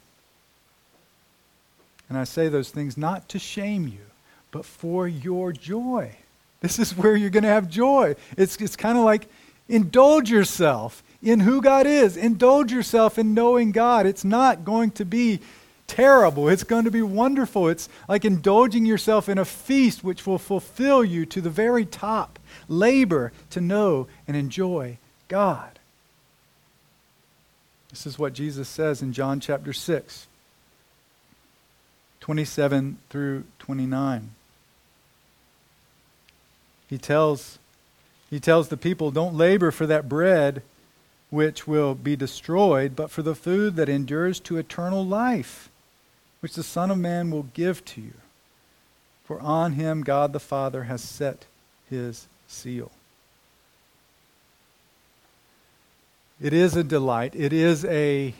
And 2.08 2.16
I 2.16 2.24
say 2.24 2.48
those 2.48 2.70
things 2.70 2.96
not 2.96 3.28
to 3.28 3.38
shame 3.38 3.86
you, 3.86 4.06
but 4.50 4.64
for 4.64 5.06
your 5.06 5.52
joy. 5.52 6.16
This 6.60 6.78
is 6.78 6.96
where 6.96 7.14
you're 7.14 7.28
going 7.28 7.42
to 7.42 7.50
have 7.50 7.68
joy. 7.68 8.14
It's, 8.38 8.56
it's 8.56 8.74
kind 8.74 8.96
of 8.96 9.04
like 9.04 9.26
indulge 9.68 10.30
yourself 10.30 11.02
in 11.22 11.40
who 11.40 11.62
God 11.62 11.86
is, 11.86 12.16
indulge 12.16 12.72
yourself 12.72 13.18
in 13.18 13.34
knowing 13.34 13.70
God. 13.70 14.06
It's 14.06 14.24
not 14.24 14.64
going 14.64 14.90
to 14.92 15.04
be 15.04 15.40
terrible. 15.86 16.48
It's 16.48 16.64
going 16.64 16.84
to 16.84 16.90
be 16.90 17.02
wonderful. 17.02 17.68
It's 17.68 17.88
like 18.08 18.24
indulging 18.24 18.86
yourself 18.86 19.28
in 19.28 19.38
a 19.38 19.44
feast 19.44 20.02
which 20.02 20.26
will 20.26 20.38
fulfill 20.38 21.04
you 21.04 21.24
to 21.26 21.40
the 21.40 21.50
very 21.50 21.84
top. 21.84 22.38
Labor 22.68 23.32
to 23.50 23.60
know 23.60 24.08
and 24.26 24.36
enjoy 24.36 24.98
God. 25.28 25.78
This 27.90 28.06
is 28.06 28.18
what 28.18 28.32
Jesus 28.32 28.68
says 28.68 29.02
in 29.02 29.12
John 29.12 29.38
chapter 29.38 29.72
6, 29.72 30.26
27 32.20 32.98
through 33.10 33.44
29. 33.58 34.30
He 36.88 36.98
tells, 36.98 37.58
he 38.30 38.40
tells 38.40 38.68
the 38.68 38.76
people, 38.78 39.10
Don't 39.10 39.34
labor 39.34 39.70
for 39.70 39.86
that 39.86 40.08
bread 40.08 40.62
which 41.32 41.66
will 41.66 41.94
be 41.94 42.14
destroyed, 42.14 42.94
but 42.94 43.10
for 43.10 43.22
the 43.22 43.34
food 43.34 43.74
that 43.74 43.88
endures 43.88 44.38
to 44.38 44.58
eternal 44.58 45.04
life, 45.04 45.70
which 46.40 46.54
the 46.54 46.62
Son 46.62 46.90
of 46.90 46.98
Man 46.98 47.30
will 47.30 47.46
give 47.54 47.82
to 47.86 48.02
you. 48.02 48.12
For 49.24 49.40
on 49.40 49.72
him 49.72 50.02
God 50.02 50.34
the 50.34 50.38
Father 50.38 50.82
has 50.82 51.00
set 51.00 51.46
his 51.88 52.26
seal. 52.46 52.92
It 56.38 56.52
is 56.52 56.76
a 56.76 56.84
delight. 56.84 57.34
It 57.34 57.54
is 57.54 57.86
a, 57.86 58.34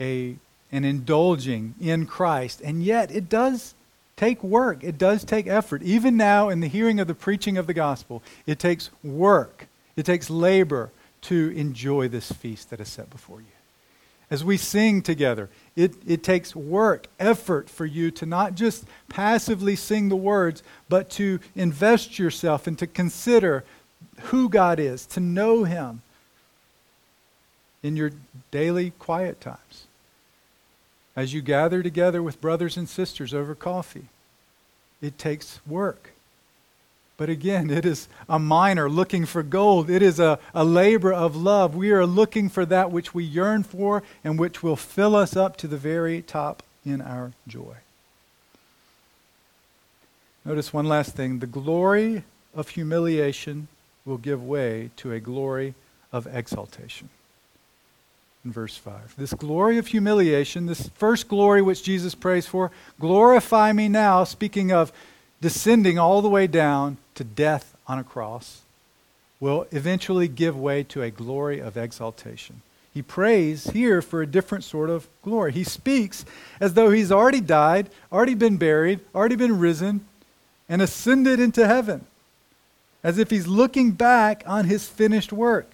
a, 0.00 0.34
an 0.72 0.84
indulging 0.84 1.76
in 1.80 2.06
Christ. 2.06 2.60
And 2.64 2.82
yet, 2.82 3.12
it 3.12 3.28
does 3.28 3.74
take 4.16 4.42
work. 4.42 4.82
It 4.82 4.98
does 4.98 5.22
take 5.22 5.46
effort. 5.46 5.84
Even 5.84 6.16
now, 6.16 6.48
in 6.48 6.58
the 6.58 6.66
hearing 6.66 6.98
of 6.98 7.06
the 7.06 7.14
preaching 7.14 7.56
of 7.56 7.68
the 7.68 7.74
gospel, 7.74 8.20
it 8.46 8.58
takes 8.58 8.90
work. 9.04 9.68
It 9.94 10.06
takes 10.06 10.28
labor 10.28 10.90
to 11.22 11.52
enjoy 11.56 12.08
this 12.08 12.30
feast 12.30 12.70
that 12.70 12.80
is 12.80 12.88
set 12.88 13.10
before 13.10 13.40
you. 13.40 13.46
As 14.30 14.44
we 14.44 14.56
sing 14.56 15.02
together, 15.02 15.50
it, 15.76 15.94
it 16.06 16.22
takes 16.22 16.56
work, 16.56 17.06
effort 17.20 17.68
for 17.68 17.84
you 17.84 18.10
to 18.12 18.24
not 18.24 18.54
just 18.54 18.84
passively 19.08 19.76
sing 19.76 20.08
the 20.08 20.16
words, 20.16 20.62
but 20.88 21.10
to 21.10 21.38
invest 21.54 22.18
yourself 22.18 22.66
and 22.66 22.78
to 22.78 22.86
consider 22.86 23.62
who 24.22 24.48
God 24.48 24.78
is, 24.78 25.04
to 25.06 25.20
know 25.20 25.64
Him 25.64 26.02
in 27.82 27.96
your 27.96 28.12
daily 28.50 28.92
quiet 28.98 29.40
times. 29.40 29.86
As 31.14 31.34
you 31.34 31.42
gather 31.42 31.82
together 31.82 32.22
with 32.22 32.40
brothers 32.40 32.76
and 32.76 32.88
sisters 32.88 33.34
over 33.34 33.54
coffee, 33.54 34.06
it 35.02 35.18
takes 35.18 35.60
work. 35.66 36.11
But 37.22 37.30
again, 37.30 37.70
it 37.70 37.86
is 37.86 38.08
a 38.28 38.40
miner 38.40 38.90
looking 38.90 39.26
for 39.26 39.44
gold. 39.44 39.88
It 39.88 40.02
is 40.02 40.18
a, 40.18 40.40
a 40.52 40.64
labor 40.64 41.12
of 41.12 41.36
love. 41.36 41.76
We 41.76 41.92
are 41.92 42.04
looking 42.04 42.48
for 42.48 42.66
that 42.66 42.90
which 42.90 43.14
we 43.14 43.22
yearn 43.22 43.62
for 43.62 44.02
and 44.24 44.40
which 44.40 44.64
will 44.64 44.74
fill 44.74 45.14
us 45.14 45.36
up 45.36 45.56
to 45.58 45.68
the 45.68 45.76
very 45.76 46.20
top 46.20 46.64
in 46.84 47.00
our 47.00 47.30
joy. 47.46 47.76
Notice 50.44 50.72
one 50.72 50.86
last 50.86 51.14
thing 51.14 51.38
the 51.38 51.46
glory 51.46 52.24
of 52.56 52.70
humiliation 52.70 53.68
will 54.04 54.18
give 54.18 54.42
way 54.42 54.90
to 54.96 55.12
a 55.12 55.20
glory 55.20 55.74
of 56.12 56.26
exaltation. 56.26 57.08
In 58.44 58.50
verse 58.50 58.76
5. 58.76 59.14
This 59.16 59.32
glory 59.32 59.78
of 59.78 59.86
humiliation, 59.86 60.66
this 60.66 60.88
first 60.96 61.28
glory 61.28 61.62
which 61.62 61.84
Jesus 61.84 62.16
prays 62.16 62.48
for, 62.48 62.72
glorify 62.98 63.72
me 63.72 63.86
now, 63.86 64.24
speaking 64.24 64.72
of 64.72 64.92
descending 65.42 65.98
all 65.98 66.22
the 66.22 66.30
way 66.30 66.46
down 66.46 66.96
to 67.16 67.24
death 67.24 67.76
on 67.86 67.98
a 67.98 68.04
cross, 68.04 68.62
will 69.40 69.66
eventually 69.72 70.28
give 70.28 70.58
way 70.58 70.84
to 70.84 71.02
a 71.02 71.10
glory 71.10 71.58
of 71.58 71.76
exaltation. 71.76 72.62
He 72.94 73.02
prays 73.02 73.64
here 73.70 74.00
for 74.00 74.22
a 74.22 74.26
different 74.26 74.62
sort 74.62 74.88
of 74.88 75.08
glory. 75.22 75.52
He 75.52 75.64
speaks 75.64 76.24
as 76.60 76.74
though 76.74 76.90
he's 76.90 77.10
already 77.10 77.40
died, 77.40 77.90
already 78.12 78.34
been 78.34 78.56
buried, 78.56 79.00
already 79.14 79.34
been 79.34 79.58
risen, 79.58 80.06
and 80.68 80.80
ascended 80.80 81.40
into 81.40 81.66
heaven, 81.66 82.06
as 83.02 83.18
if 83.18 83.30
he's 83.30 83.48
looking 83.48 83.90
back 83.90 84.44
on 84.46 84.66
his 84.66 84.86
finished 84.86 85.32
work. 85.32 85.72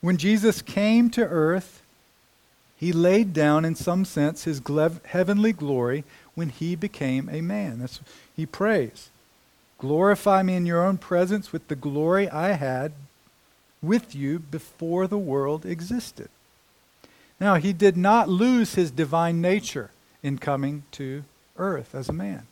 When 0.00 0.18
Jesus 0.18 0.62
came 0.62 1.10
to 1.10 1.24
earth, 1.26 1.82
he 2.76 2.92
laid 2.92 3.32
down, 3.32 3.64
in 3.64 3.74
some 3.74 4.04
sense, 4.04 4.44
his 4.44 4.62
heavenly 5.06 5.52
glory 5.52 6.04
when 6.38 6.48
he 6.48 6.76
became 6.76 7.28
a 7.28 7.40
man. 7.40 7.80
That's 7.80 8.00
he 8.34 8.46
prays. 8.46 9.10
Glorify 9.78 10.42
me 10.42 10.54
in 10.54 10.66
your 10.66 10.84
own 10.84 10.96
presence 10.96 11.52
with 11.52 11.66
the 11.66 11.76
glory 11.76 12.30
I 12.30 12.52
had 12.52 12.92
with 13.82 14.14
you 14.14 14.38
before 14.38 15.06
the 15.06 15.18
world 15.18 15.66
existed. 15.66 16.28
Now, 17.40 17.56
he 17.56 17.72
did 17.72 17.96
not 17.96 18.28
lose 18.28 18.74
his 18.74 18.90
divine 18.90 19.40
nature 19.40 19.90
in 20.22 20.38
coming 20.38 20.84
to 20.92 21.24
earth 21.56 21.94
as 21.94 22.08
a 22.08 22.12
man. 22.12 22.46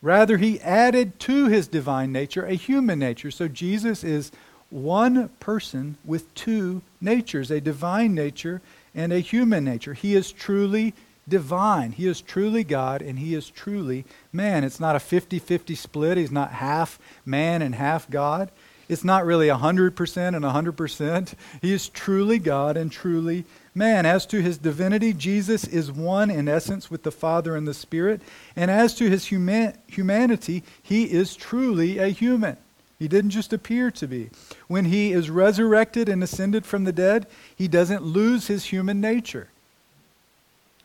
Rather, 0.00 0.36
he 0.36 0.60
added 0.60 1.18
to 1.20 1.46
his 1.48 1.68
divine 1.68 2.12
nature 2.12 2.44
a 2.44 2.54
human 2.54 2.98
nature. 2.98 3.30
So 3.30 3.48
Jesus 3.48 4.04
is 4.04 4.30
one 4.70 5.28
person 5.40 5.96
with 6.04 6.32
two 6.34 6.82
natures 7.00 7.50
a 7.50 7.60
divine 7.60 8.14
nature 8.14 8.60
and 8.94 9.12
a 9.12 9.20
human 9.20 9.64
nature. 9.64 9.94
He 9.94 10.14
is 10.14 10.32
truly 10.32 10.94
divine. 11.28 11.92
He 11.92 12.06
is 12.06 12.20
truly 12.20 12.64
God 12.64 13.02
and 13.02 13.18
he 13.18 13.34
is 13.34 13.50
truly 13.50 14.04
man. 14.32 14.64
It's 14.64 14.80
not 14.80 14.96
a 14.96 15.00
50 15.00 15.38
50 15.38 15.74
split. 15.74 16.16
He's 16.16 16.30
not 16.30 16.52
half 16.52 16.98
man 17.24 17.62
and 17.62 17.74
half 17.74 18.08
God. 18.10 18.50
It's 18.88 19.04
not 19.04 19.26
really 19.26 19.48
100% 19.48 20.34
and 20.34 20.44
100%. 20.44 21.34
He 21.60 21.72
is 21.72 21.88
truly 21.88 22.38
God 22.38 22.76
and 22.76 22.90
truly 22.90 23.44
man. 23.74 24.06
As 24.06 24.24
to 24.26 24.40
his 24.40 24.58
divinity, 24.58 25.12
Jesus 25.12 25.64
is 25.64 25.92
one 25.92 26.30
in 26.30 26.48
essence 26.48 26.90
with 26.90 27.02
the 27.02 27.12
Father 27.12 27.54
and 27.54 27.68
the 27.68 27.74
Spirit. 27.74 28.22
And 28.56 28.70
as 28.70 28.94
to 28.94 29.10
his 29.10 29.26
human- 29.26 29.76
humanity, 29.86 30.64
he 30.82 31.04
is 31.04 31.36
truly 31.36 31.98
a 31.98 32.08
human. 32.08 32.56
He 32.98 33.06
didn't 33.06 33.30
just 33.30 33.52
appear 33.52 33.90
to 33.92 34.08
be. 34.08 34.30
When 34.66 34.86
he 34.86 35.12
is 35.12 35.30
resurrected 35.30 36.08
and 36.08 36.22
ascended 36.22 36.66
from 36.66 36.84
the 36.84 36.92
dead, 36.92 37.26
he 37.54 37.68
doesn't 37.68 38.02
lose 38.02 38.48
his 38.48 38.64
human 38.64 39.00
nature. 39.00 39.48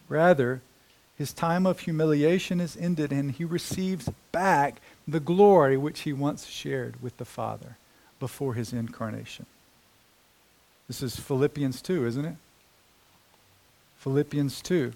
Rather, 0.09 0.61
his 1.15 1.33
time 1.33 1.65
of 1.65 1.81
humiliation 1.81 2.59
is 2.59 2.77
ended 2.77 3.11
and 3.11 3.31
he 3.31 3.45
receives 3.45 4.09
back 4.31 4.81
the 5.07 5.19
glory 5.19 5.77
which 5.77 6.01
he 6.01 6.13
once 6.13 6.45
shared 6.47 7.01
with 7.01 7.17
the 7.17 7.25
Father 7.25 7.77
before 8.19 8.53
his 8.53 8.73
incarnation. 8.73 9.45
This 10.87 11.01
is 11.01 11.15
Philippians 11.15 11.81
2, 11.81 12.05
isn't 12.05 12.25
it? 12.25 12.35
Philippians 13.99 14.61
2, 14.61 14.91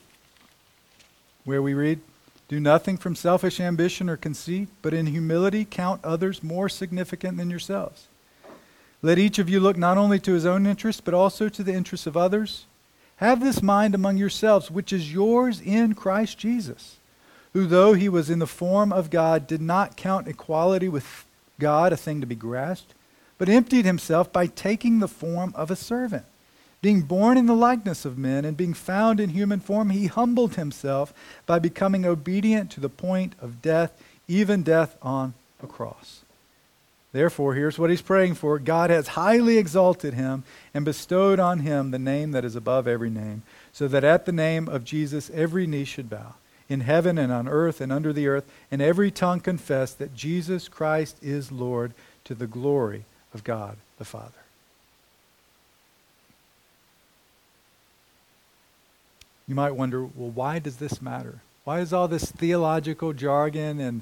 where 1.45 1.61
we 1.61 1.73
read, 1.73 2.01
Do 2.49 2.59
nothing 2.59 2.97
from 2.97 3.15
selfish 3.15 3.59
ambition 3.59 4.09
or 4.09 4.17
conceit, 4.17 4.67
but 4.81 4.93
in 4.93 5.05
humility 5.05 5.65
count 5.65 6.03
others 6.03 6.43
more 6.43 6.67
significant 6.67 7.37
than 7.37 7.49
yourselves. 7.49 8.07
Let 9.01 9.17
each 9.17 9.39
of 9.39 9.49
you 9.49 9.59
look 9.59 9.77
not 9.77 9.97
only 9.97 10.19
to 10.19 10.33
his 10.33 10.45
own 10.45 10.65
interests, 10.65 11.01
but 11.01 11.13
also 11.13 11.47
to 11.47 11.63
the 11.63 11.73
interests 11.73 12.07
of 12.07 12.17
others. 12.17 12.65
Have 13.17 13.39
this 13.39 13.63
mind 13.63 13.95
among 13.95 14.17
yourselves, 14.17 14.69
which 14.69 14.93
is 14.93 15.11
yours 15.11 15.59
in 15.59 15.95
Christ 15.95 16.37
Jesus, 16.37 16.97
who, 17.53 17.65
though 17.65 17.93
he 17.93 18.09
was 18.09 18.29
in 18.29 18.39
the 18.39 18.47
form 18.47 18.93
of 18.93 19.09
God, 19.09 19.47
did 19.47 19.61
not 19.61 19.97
count 19.97 20.27
equality 20.27 20.87
with 20.87 21.25
God 21.59 21.91
a 21.91 21.97
thing 21.97 22.21
to 22.21 22.27
be 22.27 22.35
grasped, 22.35 22.93
but 23.39 23.49
emptied 23.49 23.85
himself 23.85 24.31
by 24.31 24.45
taking 24.45 24.99
the 24.99 25.07
form 25.07 25.51
of 25.55 25.71
a 25.71 25.75
servant. 25.75 26.25
Being 26.81 27.01
born 27.01 27.37
in 27.37 27.47
the 27.47 27.55
likeness 27.55 28.05
of 28.05 28.19
men 28.19 28.45
and 28.45 28.55
being 28.55 28.75
found 28.75 29.19
in 29.19 29.29
human 29.29 29.59
form, 29.59 29.89
he 29.89 30.05
humbled 30.05 30.55
himself 30.55 31.11
by 31.47 31.57
becoming 31.57 32.05
obedient 32.05 32.69
to 32.71 32.79
the 32.79 32.89
point 32.89 33.33
of 33.41 33.63
death, 33.63 33.99
even 34.27 34.61
death 34.61 34.95
on 35.01 35.33
a 35.61 35.65
cross. 35.65 36.21
Therefore, 37.13 37.53
here's 37.53 37.79
what 37.79 37.89
he's 37.89 38.01
praying 38.01 38.35
for 38.35 38.59
God 38.59 38.89
has 38.89 39.09
highly 39.09 39.57
exalted 39.57 40.13
him 40.13 40.43
and 40.73 40.83
bestowed 40.83 41.39
on 41.39 41.59
him 41.59 41.91
the 41.91 41.99
name 41.99 42.31
that 42.31 42.45
is 42.45 42.55
above 42.55 42.87
every 42.87 43.09
name, 43.09 43.43
so 43.71 43.87
that 43.87 44.03
at 44.03 44.25
the 44.25 44.31
name 44.31 44.67
of 44.67 44.83
Jesus 44.83 45.31
every 45.33 45.65
knee 45.65 45.85
should 45.85 46.09
bow, 46.09 46.35
in 46.67 46.81
heaven 46.81 47.17
and 47.17 47.31
on 47.31 47.47
earth 47.47 47.79
and 47.79 47.91
under 47.91 48.11
the 48.11 48.27
earth, 48.27 48.45
and 48.69 48.81
every 48.81 49.09
tongue 49.09 49.39
confess 49.39 49.93
that 49.93 50.15
Jesus 50.15 50.67
Christ 50.67 51.17
is 51.21 51.51
Lord 51.51 51.93
to 52.25 52.35
the 52.35 52.47
glory 52.47 53.05
of 53.33 53.43
God 53.43 53.77
the 53.97 54.05
Father. 54.05 54.31
You 59.47 59.55
might 59.55 59.75
wonder, 59.75 60.03
well, 60.03 60.29
why 60.29 60.59
does 60.59 60.75
this 60.75 61.01
matter? 61.01 61.39
Why 61.63 61.79
is 61.79 61.93
all 61.93 62.09
this 62.09 62.29
theological 62.29 63.13
jargon 63.13 63.79
and 63.79 64.01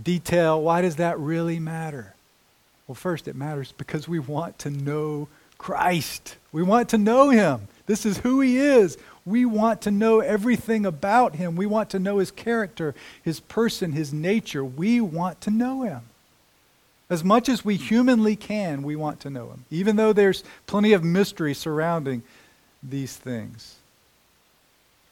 detail, 0.00 0.60
why 0.60 0.82
does 0.82 0.96
that 0.96 1.18
really 1.18 1.60
matter? 1.60 2.14
Well, 2.86 2.94
first, 2.94 3.28
it 3.28 3.36
matters 3.36 3.72
because 3.76 4.08
we 4.08 4.18
want 4.18 4.58
to 4.60 4.70
know 4.70 5.28
Christ. 5.58 6.36
We 6.52 6.62
want 6.62 6.90
to 6.90 6.98
know 6.98 7.30
Him. 7.30 7.68
This 7.86 8.06
is 8.06 8.18
who 8.18 8.40
He 8.40 8.58
is. 8.58 8.96
We 9.24 9.44
want 9.44 9.82
to 9.82 9.90
know 9.90 10.20
everything 10.20 10.86
about 10.86 11.34
Him. 11.34 11.56
We 11.56 11.66
want 11.66 11.90
to 11.90 11.98
know 11.98 12.18
His 12.18 12.30
character, 12.30 12.94
His 13.22 13.40
person, 13.40 13.92
His 13.92 14.12
nature. 14.12 14.64
We 14.64 15.00
want 15.00 15.40
to 15.42 15.50
know 15.50 15.82
Him. 15.82 16.02
As 17.08 17.24
much 17.24 17.48
as 17.48 17.64
we 17.64 17.76
humanly 17.76 18.36
can, 18.36 18.82
we 18.82 18.96
want 18.96 19.20
to 19.20 19.30
know 19.30 19.48
Him, 19.50 19.64
even 19.70 19.96
though 19.96 20.12
there's 20.12 20.44
plenty 20.66 20.92
of 20.92 21.02
mystery 21.02 21.54
surrounding 21.54 22.22
these 22.82 23.16
things. 23.16 23.76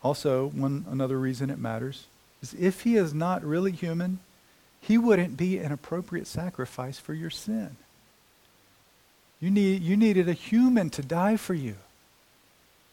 Also, 0.02 0.48
one 0.48 0.84
another 0.90 1.18
reason 1.18 1.48
it 1.50 1.58
matters 1.58 2.06
is 2.42 2.54
if 2.54 2.82
he 2.82 2.96
is 2.96 3.14
not 3.14 3.42
really 3.42 3.72
human, 3.72 4.18
he 4.86 4.98
wouldn't 4.98 5.36
be 5.38 5.56
an 5.58 5.72
appropriate 5.72 6.26
sacrifice 6.26 6.98
for 6.98 7.14
your 7.14 7.30
sin. 7.30 7.76
You, 9.40 9.50
need, 9.50 9.82
you 9.82 9.96
needed 9.96 10.28
a 10.28 10.34
human 10.34 10.90
to 10.90 11.02
die 11.02 11.38
for 11.38 11.54
you. 11.54 11.76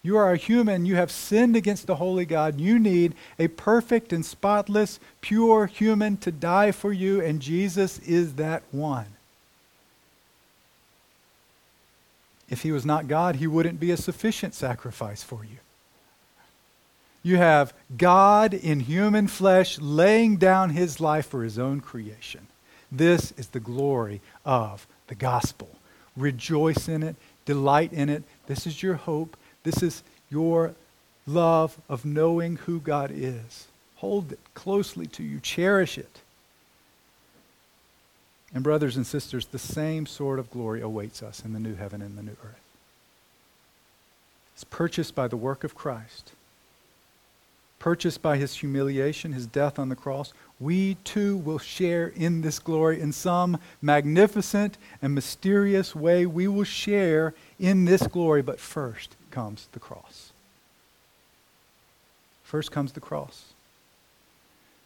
You 0.01 0.15
are 0.17 0.31
a 0.31 0.37
human. 0.37 0.85
You 0.85 0.95
have 0.95 1.11
sinned 1.11 1.55
against 1.57 1.87
the 1.87 1.97
holy 1.97 2.25
God. 2.25 2.59
You 2.61 2.79
need 2.79 3.13
a 3.37 3.49
perfect 3.49 4.13
and 4.13 4.25
spotless, 4.25 4.99
pure 5.19 5.65
human 5.65 6.15
to 6.17 6.31
die 6.31 6.71
for 6.71 6.93
you, 6.93 7.21
and 7.21 7.41
Jesus 7.41 7.99
is 7.99 8.35
that 8.35 8.63
one. 8.71 9.17
If 12.49 12.61
he 12.61 12.71
was 12.71 12.85
not 12.85 13.09
God, 13.09 13.35
he 13.35 13.47
wouldn't 13.47 13.81
be 13.81 13.91
a 13.91 13.97
sufficient 13.97 14.53
sacrifice 14.53 15.23
for 15.23 15.43
you. 15.43 15.57
You 17.23 17.37
have 17.37 17.73
God 17.97 18.53
in 18.53 18.79
human 18.81 19.27
flesh 19.27 19.79
laying 19.79 20.37
down 20.37 20.71
his 20.71 20.99
life 20.99 21.27
for 21.27 21.43
his 21.43 21.59
own 21.59 21.79
creation. 21.79 22.47
This 22.91 23.31
is 23.37 23.47
the 23.47 23.59
glory 23.59 24.21
of 24.43 24.87
the 25.07 25.15
gospel. 25.15 25.69
Rejoice 26.17 26.87
in 26.87 27.03
it, 27.03 27.15
delight 27.45 27.93
in 27.93 28.09
it. 28.09 28.23
This 28.47 28.65
is 28.65 28.81
your 28.81 28.95
hope. 28.95 29.37
This 29.63 29.83
is 29.83 30.03
your 30.29 30.73
love 31.27 31.77
of 31.87 32.05
knowing 32.05 32.57
who 32.57 32.79
God 32.79 33.11
is. 33.13 33.67
Hold 33.97 34.31
it 34.31 34.39
closely 34.55 35.05
to 35.07 35.23
you, 35.23 35.39
cherish 35.39 35.97
it. 35.97 36.21
And, 38.53 38.63
brothers 38.63 38.97
and 38.97 39.07
sisters, 39.07 39.45
the 39.45 39.59
same 39.59 40.05
sort 40.05 40.39
of 40.39 40.51
glory 40.51 40.81
awaits 40.81 41.23
us 41.23 41.45
in 41.45 41.53
the 41.53 41.59
new 41.59 41.75
heaven 41.75 42.01
and 42.01 42.17
the 42.17 42.23
new 42.23 42.35
earth. 42.43 42.59
It's 44.55 44.65
purchased 44.65 45.15
by 45.15 45.27
the 45.27 45.37
work 45.37 45.63
of 45.63 45.75
Christ 45.75 46.33
purchased 47.81 48.21
by 48.21 48.37
his 48.37 48.53
humiliation, 48.57 49.33
his 49.33 49.47
death 49.47 49.79
on 49.79 49.89
the 49.89 49.95
cross, 49.95 50.33
we 50.59 50.93
too 51.03 51.37
will 51.37 51.57
share 51.57 52.09
in 52.09 52.41
this 52.41 52.59
glory 52.59 53.01
in 53.01 53.11
some 53.11 53.57
magnificent 53.81 54.77
and 55.01 55.15
mysterious 55.15 55.95
way. 55.95 56.27
We 56.27 56.47
will 56.47 56.63
share 56.63 57.33
in 57.59 57.85
this 57.85 58.05
glory, 58.05 58.43
but 58.43 58.59
first 58.59 59.15
comes 59.31 59.67
the 59.71 59.79
cross. 59.79 60.31
First 62.43 62.71
comes 62.71 62.91
the 62.91 62.99
cross. 62.99 63.45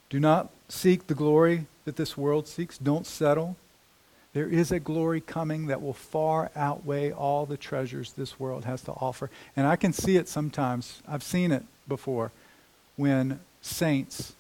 Do 0.10 0.18
not 0.18 0.50
seek 0.70 1.08
the 1.08 1.16
glory 1.16 1.66
that 1.84 1.98
this 1.98 2.16
world 2.16 2.48
seeks. 2.48 2.78
Don't 2.78 3.06
settle. 3.06 3.58
There 4.32 4.48
is 4.48 4.72
a 4.72 4.80
glory 4.80 5.20
coming 5.20 5.68
that 5.68 5.82
will 5.82 5.94
far 5.94 6.50
outweigh 6.56 7.12
all 7.12 7.46
the 7.46 7.58
treasures 7.58 8.14
this 8.14 8.40
world 8.40 8.64
has 8.64 8.84
to 8.84 8.94
offer. 8.94 9.30
And 9.54 9.68
I 9.68 9.76
can 9.76 9.92
see 9.92 10.16
it 10.16 10.30
sometimes. 10.30 11.02
I've 11.06 11.24
seen 11.24 11.52
it 11.52 11.64
before 11.90 12.32
when 12.96 13.40
saints 13.62 14.34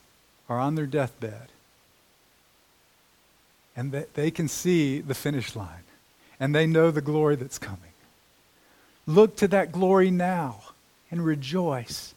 are 0.47 0.59
on 0.59 0.75
their 0.75 0.85
deathbed 0.85 1.49
and 3.75 3.91
they, 3.91 4.05
they 4.13 4.31
can 4.31 4.47
see 4.47 5.01
the 5.01 5.13
finish 5.13 5.55
line 5.55 5.83
and 6.39 6.53
they 6.53 6.67
know 6.67 6.91
the 6.91 7.01
glory 7.01 7.35
that's 7.35 7.59
coming. 7.59 7.79
Look 9.07 9.35
to 9.37 9.47
that 9.49 9.71
glory 9.71 10.11
now 10.11 10.61
and 11.11 11.23
rejoice. 11.23 12.13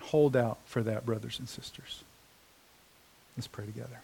Hold 0.00 0.36
out 0.36 0.58
for 0.66 0.82
that, 0.82 1.04
brothers 1.04 1.38
and 1.38 1.48
sisters. 1.48 2.02
Let's 3.36 3.46
pray 3.46 3.66
together. 3.66 4.00